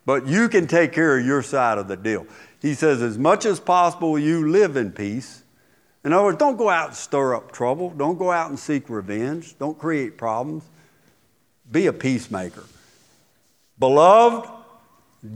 [0.06, 2.26] but you can take care of your side of the deal.
[2.62, 5.44] He says, as much as possible, you live in peace.
[6.04, 7.89] In other words, don't go out and stir up trouble.
[7.92, 9.58] Don't go out and seek revenge.
[9.58, 10.63] Don't create problems.
[11.72, 12.63] Be a peacemaker.
[13.80, 14.50] Beloved,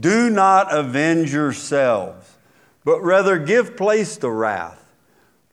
[0.00, 2.36] do not avenge yourselves,
[2.84, 4.84] but rather give place to wrath.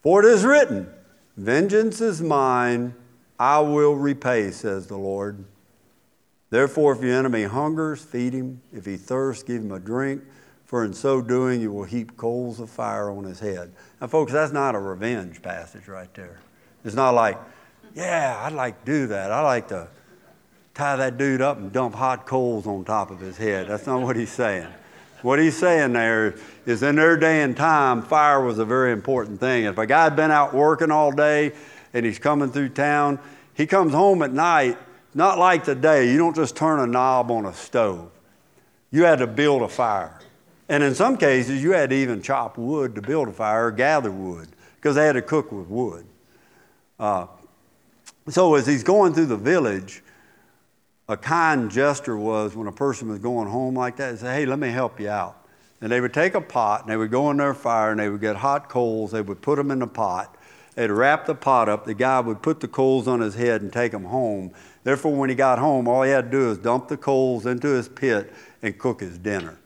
[0.01, 0.89] For it is written,
[1.37, 2.93] Vengeance is mine,
[3.39, 5.43] I will repay, says the Lord.
[6.49, 8.61] Therefore, if your enemy hungers, feed him.
[8.71, 10.21] If he thirsts, give him a drink,
[10.65, 13.71] for in so doing you will heap coals of fire on his head.
[13.99, 16.39] Now, folks, that's not a revenge passage right there.
[16.83, 17.37] It's not like,
[17.95, 19.31] yeah, I'd like to do that.
[19.31, 19.87] I like to
[20.75, 23.67] tie that dude up and dump hot coals on top of his head.
[23.67, 24.67] That's not what he's saying.
[25.21, 26.35] What he's saying there
[26.67, 29.63] is in their day and time, fire was a very important thing.
[29.63, 31.53] If a guy had been out working all day
[31.93, 33.17] and he's coming through town,
[33.55, 34.77] he comes home at night,
[35.15, 36.11] not like today.
[36.11, 38.11] You don't just turn a knob on a stove.
[38.91, 40.19] You had to build a fire.
[40.67, 43.71] And in some cases, you had to even chop wood to build a fire or
[43.71, 46.05] gather wood because they had to cook with wood.
[46.99, 47.27] Uh,
[48.29, 50.03] so as he's going through the village,
[51.07, 54.59] a kind gesture was when a person was going home like that, say, hey, let
[54.59, 55.45] me help you out.
[55.81, 58.09] And they would take a pot and they would go in their fire and they
[58.09, 59.11] would get hot coals.
[59.11, 60.35] They would put them in the pot.
[60.75, 61.85] They'd wrap the pot up.
[61.85, 64.51] The guy would put the coals on his head and take them home.
[64.83, 67.69] Therefore, when he got home, all he had to do is dump the coals into
[67.69, 69.57] his pit and cook his dinner.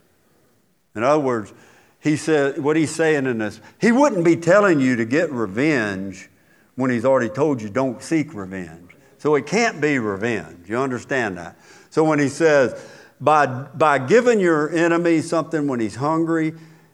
[0.95, 1.52] In other words,
[2.00, 6.30] he said, what he's saying in this, he wouldn't be telling you to get revenge
[6.76, 8.91] when he's already told you don't seek revenge.
[9.17, 10.69] So it can't be revenge.
[10.69, 11.58] You understand that?
[11.89, 12.82] So when he says,
[13.19, 16.54] by, by giving your enemy something when he's hungry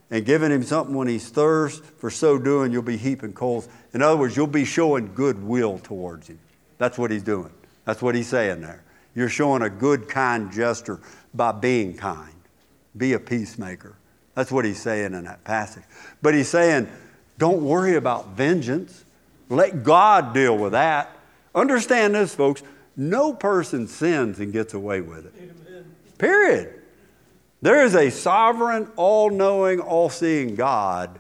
[0.10, 3.68] and giving him something when he's thirst, for so doing, you'll be heaping coals.
[3.96, 6.38] In other words, you'll be showing goodwill towards him.
[6.78, 7.52] That's what he's doing.
[7.86, 8.84] That's what he's saying there.
[9.16, 11.00] You're showing a good, kind gesture
[11.34, 12.36] by being kind.
[12.98, 13.96] Be a peacemaker.
[14.34, 15.84] That's what he's saying in that passage.
[16.22, 16.90] But he's saying,
[17.38, 19.06] don't worry about vengeance.
[19.48, 21.16] Let God deal with that.
[21.56, 22.64] Understand this, folks.
[22.98, 25.34] No person sins and gets away with it.
[25.38, 25.86] Amen.
[26.18, 26.82] Period.
[27.62, 31.18] There is a sovereign, all knowing, all seeing God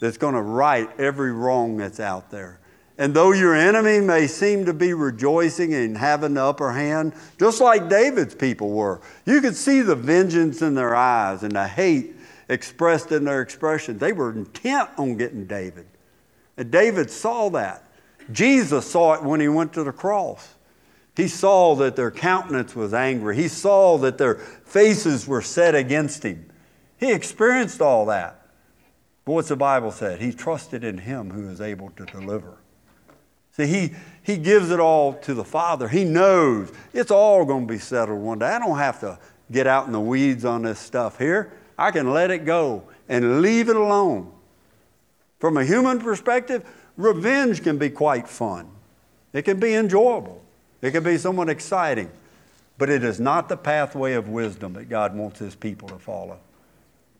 [0.00, 2.60] that's going to right every wrong that's out there.
[2.98, 7.60] And though your enemy may seem to be rejoicing and having the upper hand, just
[7.60, 12.16] like David's people were, you could see the vengeance in their eyes and the hate
[12.48, 13.98] expressed in their expression.
[13.98, 15.86] They were intent on getting David.
[16.56, 17.84] And David saw that.
[18.32, 20.56] Jesus saw it when he went to the cross.
[21.16, 23.36] He saw that their countenance was angry.
[23.36, 26.50] He saw that their faces were set against him.
[26.96, 28.37] He experienced all that.
[29.28, 30.22] But what's the Bible said?
[30.22, 32.56] He trusted in him who is able to deliver.
[33.52, 33.90] See, he,
[34.22, 35.86] he gives it all to the Father.
[35.86, 38.46] He knows it's all going to be settled one day.
[38.46, 39.18] I don't have to
[39.52, 41.52] get out in the weeds on this stuff here.
[41.76, 44.32] I can let it go and leave it alone.
[45.40, 46.64] From a human perspective,
[46.96, 48.70] Revenge can be quite fun,
[49.34, 50.42] it can be enjoyable,
[50.80, 52.10] it can be somewhat exciting,
[52.78, 56.38] but it is not the pathway of wisdom that God wants His people to follow.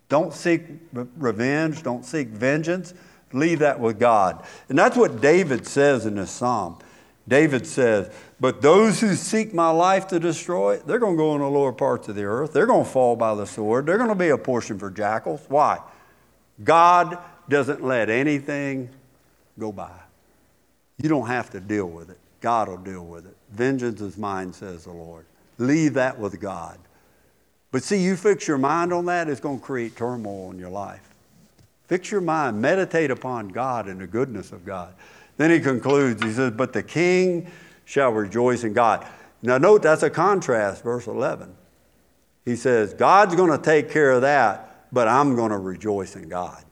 [0.09, 2.95] Don't seek revenge, don't seek vengeance.
[3.33, 4.45] Leave that with God.
[4.69, 6.79] And that's what David says in this psalm.
[7.29, 11.35] David says, But those who seek my life to destroy it, they're going to go
[11.35, 12.55] in the lower parts of the earth.
[12.55, 13.85] They're going to fall by the sword.
[13.85, 15.45] They're going to be a portion for jackals.
[15.49, 15.79] Why?
[16.65, 18.89] God doesn't let anything
[19.59, 19.93] go by.
[20.97, 22.19] You don't have to deal with it.
[22.41, 23.37] God will deal with it.
[23.51, 25.27] Vengeance is mine, says the Lord.
[25.59, 26.79] Leave that with God.
[27.71, 30.71] But see, you fix your mind on that, it's going to create turmoil in your
[30.71, 31.03] life.
[31.87, 34.95] Fix your mind, meditate upon God and the goodness of God.
[35.37, 37.51] Then he concludes, he says, But the king
[37.85, 39.07] shall rejoice in God.
[39.43, 41.55] Now, note that's a contrast, verse 11.
[42.45, 46.29] He says, God's going to take care of that, but I'm going to rejoice in
[46.29, 46.63] God.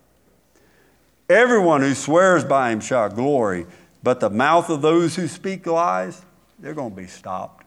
[1.28, 3.66] Everyone who swears by him shall glory,
[4.02, 6.24] but the mouth of those who speak lies,
[6.58, 7.65] they're going to be stopped.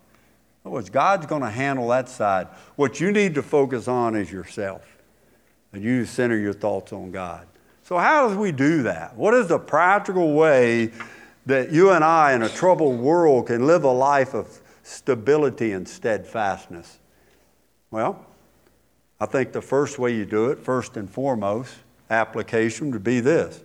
[0.63, 2.47] In other words, God's going to handle that side.
[2.75, 4.85] What you need to focus on is yourself.
[5.71, 7.47] And you center your thoughts on God.
[7.83, 9.15] So, how do we do that?
[9.15, 10.91] What is the practical way
[11.45, 15.87] that you and I in a troubled world can live a life of stability and
[15.87, 16.99] steadfastness?
[17.91, 18.25] Well,
[19.19, 21.73] I think the first way you do it, first and foremost,
[22.09, 23.61] application would be this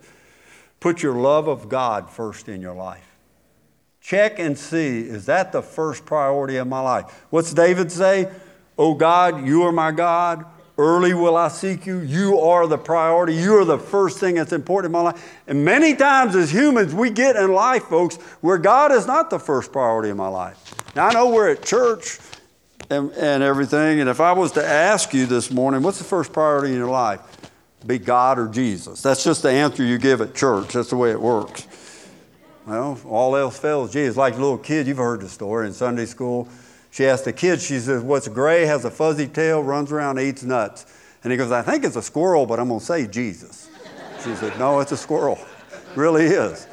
[0.81, 3.14] put your love of God first in your life.
[4.05, 7.25] Check and see, is that the first priority of my life?
[7.31, 8.31] What's David say?
[8.77, 10.45] Oh God, you are my God.
[10.77, 12.01] Early will I seek you.
[12.01, 13.33] You are the priority.
[13.35, 15.35] You are the first thing that's important in my life.
[15.47, 19.39] And many times as humans, we get in life, folks, where God is not the
[19.39, 20.59] first priority in my life.
[20.95, 22.19] Now, I know we're at church
[22.91, 26.31] and, and everything, and if I was to ask you this morning, what's the first
[26.31, 27.21] priority in your life?
[27.87, 29.01] Be God or Jesus.
[29.01, 30.75] That's just the answer you give at church.
[30.75, 31.69] That's the way it works.
[32.67, 34.17] Well, all else fails Jesus.
[34.17, 36.49] Like a little kid, you've heard the story in Sunday school.
[36.91, 40.43] She asked the kid, she says, What's gray, has a fuzzy tail, runs around, eats
[40.43, 40.87] nuts?
[41.23, 43.69] And he goes, I think it's a squirrel, but I'm going to say Jesus.
[44.23, 45.39] She said, No, it's a squirrel.
[45.95, 46.67] really is.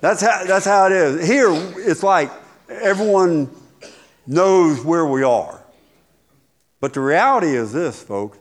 [0.00, 1.26] That's how, that's how it is.
[1.26, 2.30] Here, it's like
[2.68, 3.50] everyone
[4.26, 5.62] knows where we are.
[6.80, 8.38] But the reality is this, folks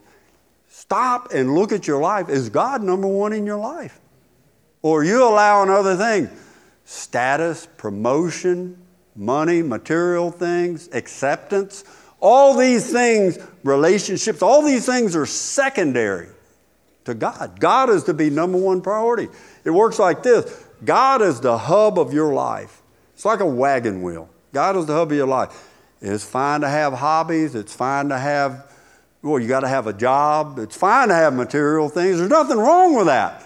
[0.89, 2.29] stop and look at your life.
[2.29, 3.99] Is God number one in your life?
[4.81, 6.29] Or are you allowing other things?
[6.89, 8.75] Status, promotion,
[9.15, 11.83] money, material things, acceptance.
[12.19, 16.29] All these things, relationships, all these things are secondary
[17.05, 17.59] to God.
[17.59, 19.27] God is to be number one priority.
[19.63, 22.81] It works like this God is the hub of your life.
[23.13, 24.27] It's like a wagon wheel.
[24.51, 25.69] God is the hub of your life.
[26.01, 28.73] It's fine to have hobbies, it's fine to have,
[29.21, 32.17] well, you got to have a job, it's fine to have material things.
[32.17, 33.45] There's nothing wrong with that.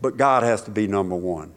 [0.00, 1.54] But God has to be number one.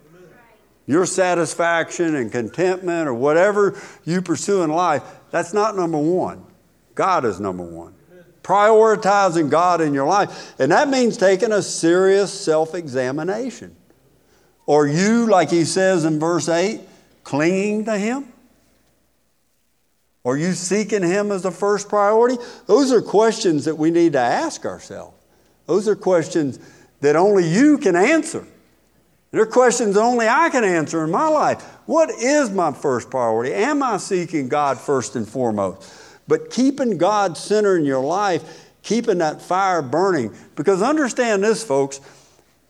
[0.88, 6.46] Your satisfaction and contentment or whatever you pursue in life, that's not number one.
[6.94, 7.96] God is number one.
[8.44, 10.54] Prioritizing God in your life.
[10.60, 13.76] And that means taking a serious self examination.
[14.68, 16.82] Are you, like he says in verse 8,
[17.24, 18.32] clinging to Him?
[20.24, 22.38] Are you seeking Him as the first priority?
[22.66, 25.16] Those are questions that we need to ask ourselves.
[25.68, 26.60] Those are questions
[27.02, 28.48] that only you can answer.
[29.36, 31.62] They're questions only I can answer in my life.
[31.88, 33.54] What is my first priority?
[33.54, 35.94] Am I seeking God first and foremost?
[36.26, 40.34] But keeping God center in your life, keeping that fire burning.
[40.56, 42.00] Because understand this, folks,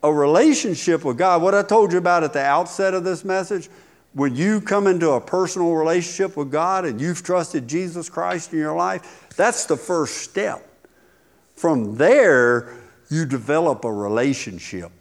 [0.02, 3.70] a relationship with God, what I told you about at the outset of this message,
[4.14, 8.58] when you come into a personal relationship with God and you've trusted Jesus Christ in
[8.58, 10.68] your life, that's the first step.
[11.56, 12.74] From there,
[13.12, 14.92] you develop a relationship.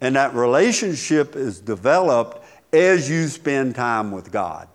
[0.00, 4.68] And that relationship is developed as you spend time with God.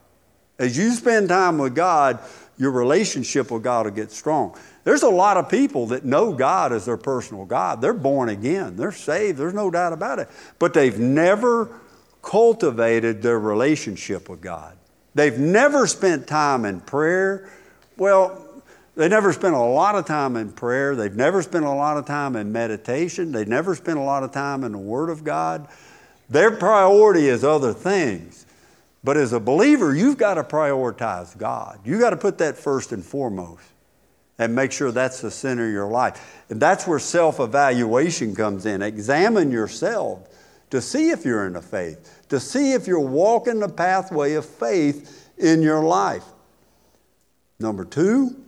[0.59, 2.19] As you spend time with God,
[2.57, 4.55] your relationship with God will get strong.
[4.83, 7.81] There's a lot of people that know God as their personal God.
[7.81, 10.29] They're born again, they're saved, there's no doubt about it.
[10.59, 11.79] But they've never
[12.21, 14.77] cultivated their relationship with God.
[15.15, 17.49] They've never spent time in prayer.
[17.97, 18.42] Well,
[18.95, 20.95] they never spent a lot of time in prayer.
[20.95, 23.31] They've never spent a lot of time in meditation.
[23.31, 25.67] They've never spent a lot of time in the Word of God.
[26.29, 28.45] Their priority is other things.
[29.03, 31.79] But as a believer, you've got to prioritize God.
[31.83, 33.63] You've got to put that first and foremost
[34.37, 36.43] and make sure that's the center of your life.
[36.49, 38.81] And that's where self evaluation comes in.
[38.81, 40.29] Examine yourself
[40.69, 44.45] to see if you're in the faith, to see if you're walking the pathway of
[44.45, 46.23] faith in your life.
[47.59, 48.42] Number two,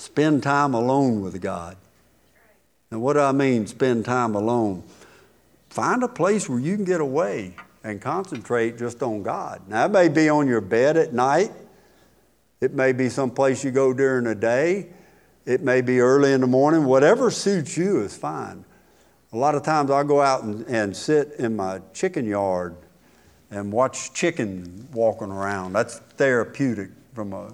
[0.00, 1.76] Spend time alone with God.
[2.90, 4.82] And what do I mean, spend time alone?
[5.68, 9.60] Find a place where you can get away and concentrate just on God.
[9.68, 11.52] Now, it may be on your bed at night,
[12.62, 14.88] it may be someplace you go during the day,
[15.44, 16.86] it may be early in the morning.
[16.86, 18.64] Whatever suits you is fine.
[19.34, 22.74] A lot of times I'll go out and, and sit in my chicken yard
[23.50, 25.74] and watch chickens walking around.
[25.74, 27.52] That's therapeutic from a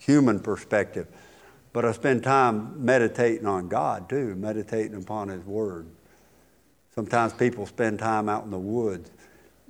[0.00, 1.06] human perspective.
[1.72, 5.86] But I spend time meditating on God too, meditating upon His Word.
[6.94, 9.10] Sometimes people spend time out in the woods.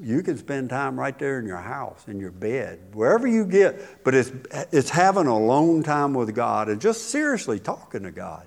[0.00, 4.04] You can spend time right there in your house, in your bed, wherever you get.
[4.04, 4.32] But it's,
[4.72, 8.46] it's having a alone time with God and just seriously talking to God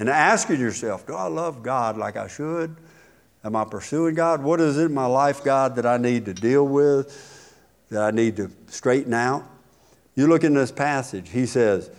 [0.00, 2.74] and asking yourself, Do I love God like I should?
[3.44, 4.42] Am I pursuing God?
[4.42, 7.56] What is it in my life, God, that I need to deal with,
[7.90, 9.44] that I need to straighten out?
[10.14, 11.90] You look in this passage, he says,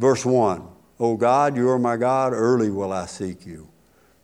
[0.00, 0.66] verse 1,
[0.98, 3.68] O God, you are my God, early will I seek you.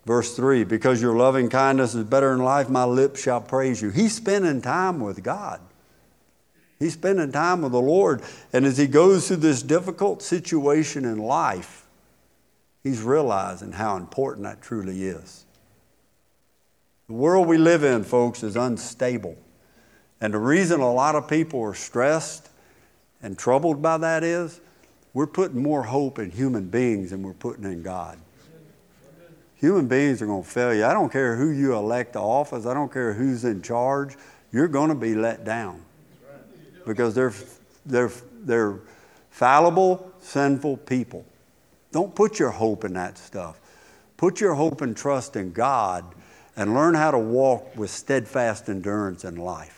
[0.07, 3.91] Verse 3, because your loving kindness is better than life, my lips shall praise you.
[3.91, 5.61] He's spending time with God.
[6.79, 8.23] He's spending time with the Lord.
[8.53, 11.87] And as he goes through this difficult situation in life,
[12.83, 15.45] he's realizing how important that truly is.
[17.09, 19.37] The world we live in, folks, is unstable.
[20.21, 22.49] And the reason a lot of people are stressed
[23.23, 24.61] and troubled by that is
[25.17, 28.19] we're putting more hope in human beings than we're putting in God.
[29.55, 30.85] Human beings are going to fail you.
[30.85, 34.15] I don't care who you elect to office, I don't care who's in charge,
[34.53, 35.81] you're going to be let down
[36.87, 37.33] because they're,
[37.87, 38.13] they're,
[38.43, 38.81] they're
[39.31, 41.25] fallible, sinful people.
[41.93, 43.59] Don't put your hope in that stuff.
[44.19, 46.05] Put your hope and trust in God
[46.57, 49.76] and learn how to walk with steadfast endurance in life.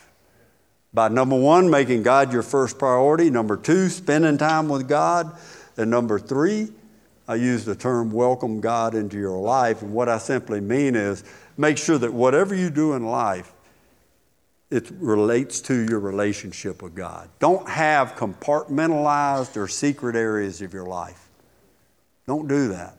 [0.92, 3.30] By number one, making God your first priority.
[3.30, 5.36] Number two, spending time with God.
[5.76, 6.68] And number three,
[7.26, 9.82] I use the term welcome God into your life.
[9.82, 11.24] And what I simply mean is
[11.56, 13.52] make sure that whatever you do in life,
[14.70, 17.28] it relates to your relationship with God.
[17.38, 21.28] Don't have compartmentalized or secret areas of your life.
[22.26, 22.96] Don't do that.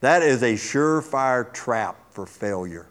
[0.00, 2.86] That is a surefire trap for failure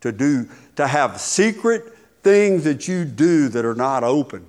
[0.00, 1.93] to do, to have secret
[2.24, 4.44] things that you do that are not open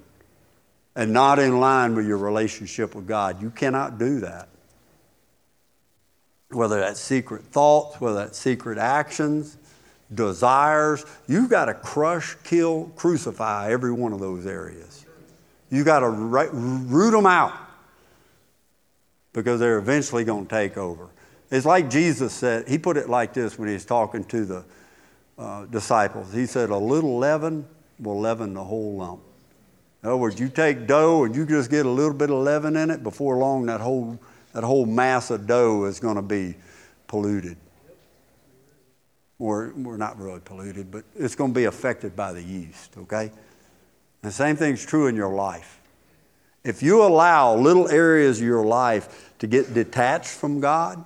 [0.96, 3.42] and not in line with your relationship with God.
[3.42, 4.48] You cannot do that.
[6.50, 9.58] Whether that's secret thoughts, whether that's secret actions,
[10.14, 15.06] desires, you've got to crush, kill, crucify every one of those areas.
[15.70, 17.54] You've got to root them out
[19.34, 21.10] because they're eventually going to take over.
[21.52, 24.64] It's like Jesus said, he put it like this when he was talking to the
[25.38, 26.34] uh, disciples.
[26.34, 27.68] He said, A little leaven
[28.00, 29.22] will leaven the whole lump.
[30.04, 32.76] In other words, you take dough and you just get a little bit of leaven
[32.76, 34.20] in it, before long, that whole,
[34.54, 36.56] that whole mass of dough is going to be
[37.08, 37.58] polluted.
[39.40, 43.32] Or we're not really polluted, but it's going to be affected by the yeast, okay?
[44.22, 45.80] The same thing's true in your life.
[46.64, 51.04] If you allow little areas of your life to get detached from God,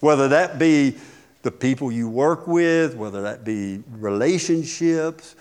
[0.00, 0.96] whether that be
[1.42, 5.34] the people you work with, whether that be relationships,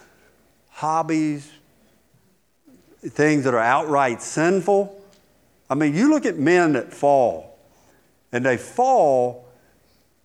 [0.69, 1.49] hobbies,
[3.01, 4.95] things that are outright sinful.
[5.69, 7.57] I mean, you look at men that fall,
[8.31, 9.47] and they fall,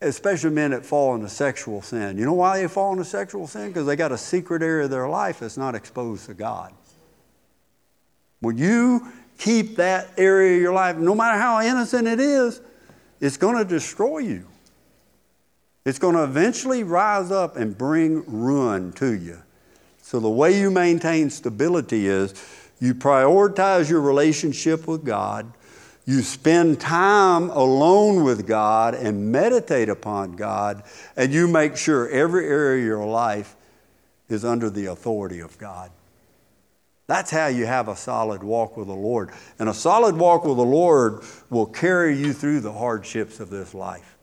[0.00, 2.18] especially men that fall into sexual sin.
[2.18, 3.68] You know why they fall into sexual sin?
[3.68, 6.72] Because they got a secret area of their life that's not exposed to God.
[8.40, 9.08] When you
[9.38, 12.60] keep that area of your life, no matter how innocent it is,
[13.20, 14.46] it's going to destroy you.
[15.84, 19.42] It's going to eventually rise up and bring ruin to you.
[20.00, 22.34] So, the way you maintain stability is
[22.80, 25.52] you prioritize your relationship with God,
[26.06, 30.82] you spend time alone with God and meditate upon God,
[31.16, 33.56] and you make sure every area of your life
[34.28, 35.90] is under the authority of God.
[37.06, 39.30] That's how you have a solid walk with the Lord.
[39.58, 43.74] And a solid walk with the Lord will carry you through the hardships of this
[43.74, 44.13] life.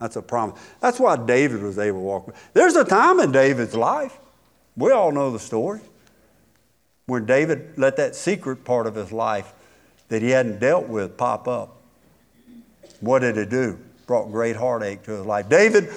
[0.00, 0.60] That's a promise.
[0.80, 2.34] That's why David was able to walk.
[2.54, 4.18] There's a time in David's life.
[4.76, 5.80] We all know the story.
[7.06, 9.52] When David let that secret part of his life
[10.08, 11.76] that he hadn't dealt with pop up.
[13.00, 13.78] What did it do?
[14.06, 15.48] Brought great heartache to his life.
[15.48, 15.90] David,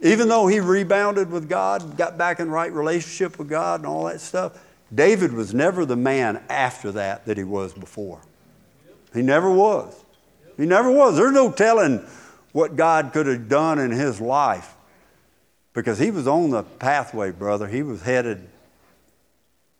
[0.00, 4.04] even though he rebounded with God, got back in right relationship with God and all
[4.04, 4.58] that stuff,
[4.94, 8.20] David was never the man after that that he was before.
[9.12, 10.04] He never was.
[10.56, 11.16] He never was.
[11.16, 12.04] There's no telling
[12.56, 14.76] what God could have done in his life
[15.74, 17.68] because he was on the pathway, brother.
[17.68, 18.48] He was headed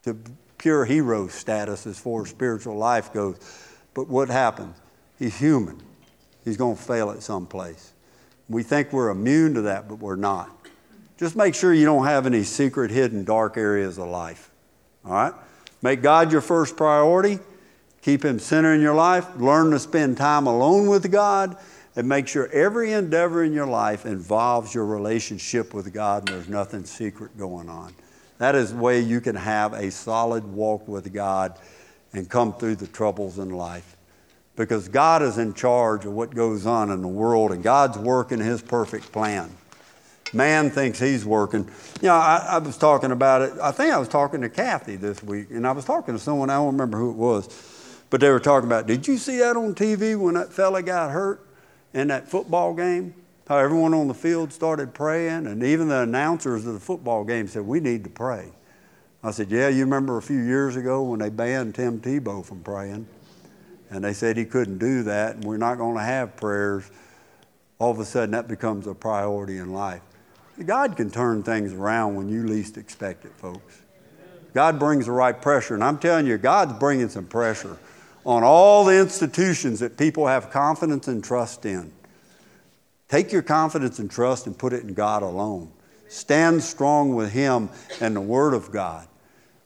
[0.03, 0.15] to
[0.59, 3.39] pure hero status as far as spiritual life goes.
[3.95, 4.77] But what happens?
[5.19, 5.81] He's human.
[6.45, 7.95] He's going to fail at some place.
[8.47, 10.51] We think we're immune to that, but we're not.
[11.17, 14.51] Just make sure you don't have any secret, hidden, dark areas of life.
[15.03, 15.33] All right?
[15.81, 17.39] Make God your first priority.
[18.03, 19.35] Keep Him center in your life.
[19.39, 21.57] Learn to spend time alone with God
[21.97, 26.49] and make sure every endeavor in your life involves your relationship with God and there's
[26.49, 27.95] nothing secret going on.
[28.39, 31.59] That is the way you can have a solid walk with God
[32.13, 33.97] and come through the troubles in life.
[34.57, 38.39] Because God is in charge of what goes on in the world, and God's working
[38.39, 39.51] His perfect plan.
[40.33, 41.71] Man thinks he's working.
[42.01, 43.53] You know, I, I, was talking about it.
[43.63, 46.51] I think I was talking to Kathy this week, and I was talking to someone,
[46.51, 47.49] I don't remember who it was,
[48.11, 51.11] but they were talking about, did you see that on TV when that fella got
[51.11, 51.46] hurt
[51.97, 53.15] in that football game?
[53.49, 57.49] How everyone on the field started praying, and even the announcers of the football game
[57.49, 58.51] said, we need to pray.
[59.23, 62.61] I said, yeah, you remember a few years ago when they banned Tim Tebow from
[62.63, 63.07] praying?
[63.89, 66.91] And they said he couldn't do that, and we're not going to have prayers.
[67.79, 70.03] All of a sudden, that becomes a priority in life.
[70.65, 73.83] God can turn things around when you least expect it, folks.
[74.55, 75.75] God brings the right pressure.
[75.75, 77.79] And I'm telling you, God's bringing some pressure
[78.27, 81.93] on all the institutions that people have confidence and trust in.
[83.09, 85.71] Take your confidence and trust and put it in God alone.
[86.09, 87.71] Stand strong with Him
[88.01, 89.07] and the Word of God.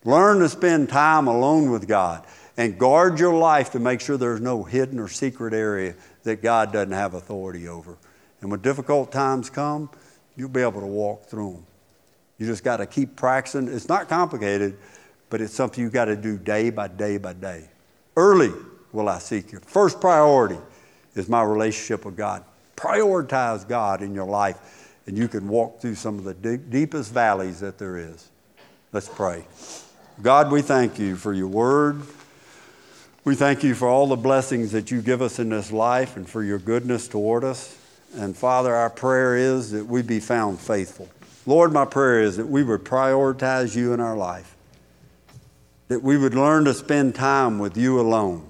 [0.04, 2.26] Learn to spend time alone with God
[2.58, 5.94] and guard your life to make sure there's no hidden or secret area
[6.24, 7.96] that God doesn't have authority over.
[8.42, 9.88] And when difficult times come,
[10.36, 11.66] you'll be able to walk through them.
[12.36, 13.68] You just got to keep practicing.
[13.68, 14.76] It's not complicated,
[15.30, 17.68] but it's something you got to do day by day by day.
[18.20, 18.52] Early
[18.92, 19.60] will I seek you.
[19.60, 20.58] First priority
[21.14, 22.44] is my relationship with God.
[22.76, 27.14] Prioritize God in your life, and you can walk through some of the deep, deepest
[27.14, 28.28] valleys that there is.
[28.92, 29.46] Let's pray.
[30.20, 32.02] God, we thank you for your word.
[33.24, 36.28] We thank you for all the blessings that you give us in this life and
[36.28, 37.74] for your goodness toward us.
[38.14, 41.08] And Father, our prayer is that we be found faithful.
[41.46, 44.56] Lord, my prayer is that we would prioritize you in our life,
[45.90, 48.46] that we would learn to spend time with you alone.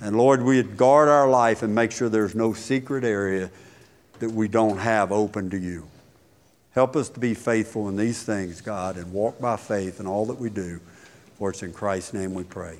[0.00, 3.50] And Lord, we'd guard our life and make sure there's no secret area
[4.20, 5.86] that we don't have open to you.
[6.72, 10.24] Help us to be faithful in these things, God, and walk by faith in all
[10.26, 10.80] that we do.
[11.36, 12.78] For it's in Christ's name we pray.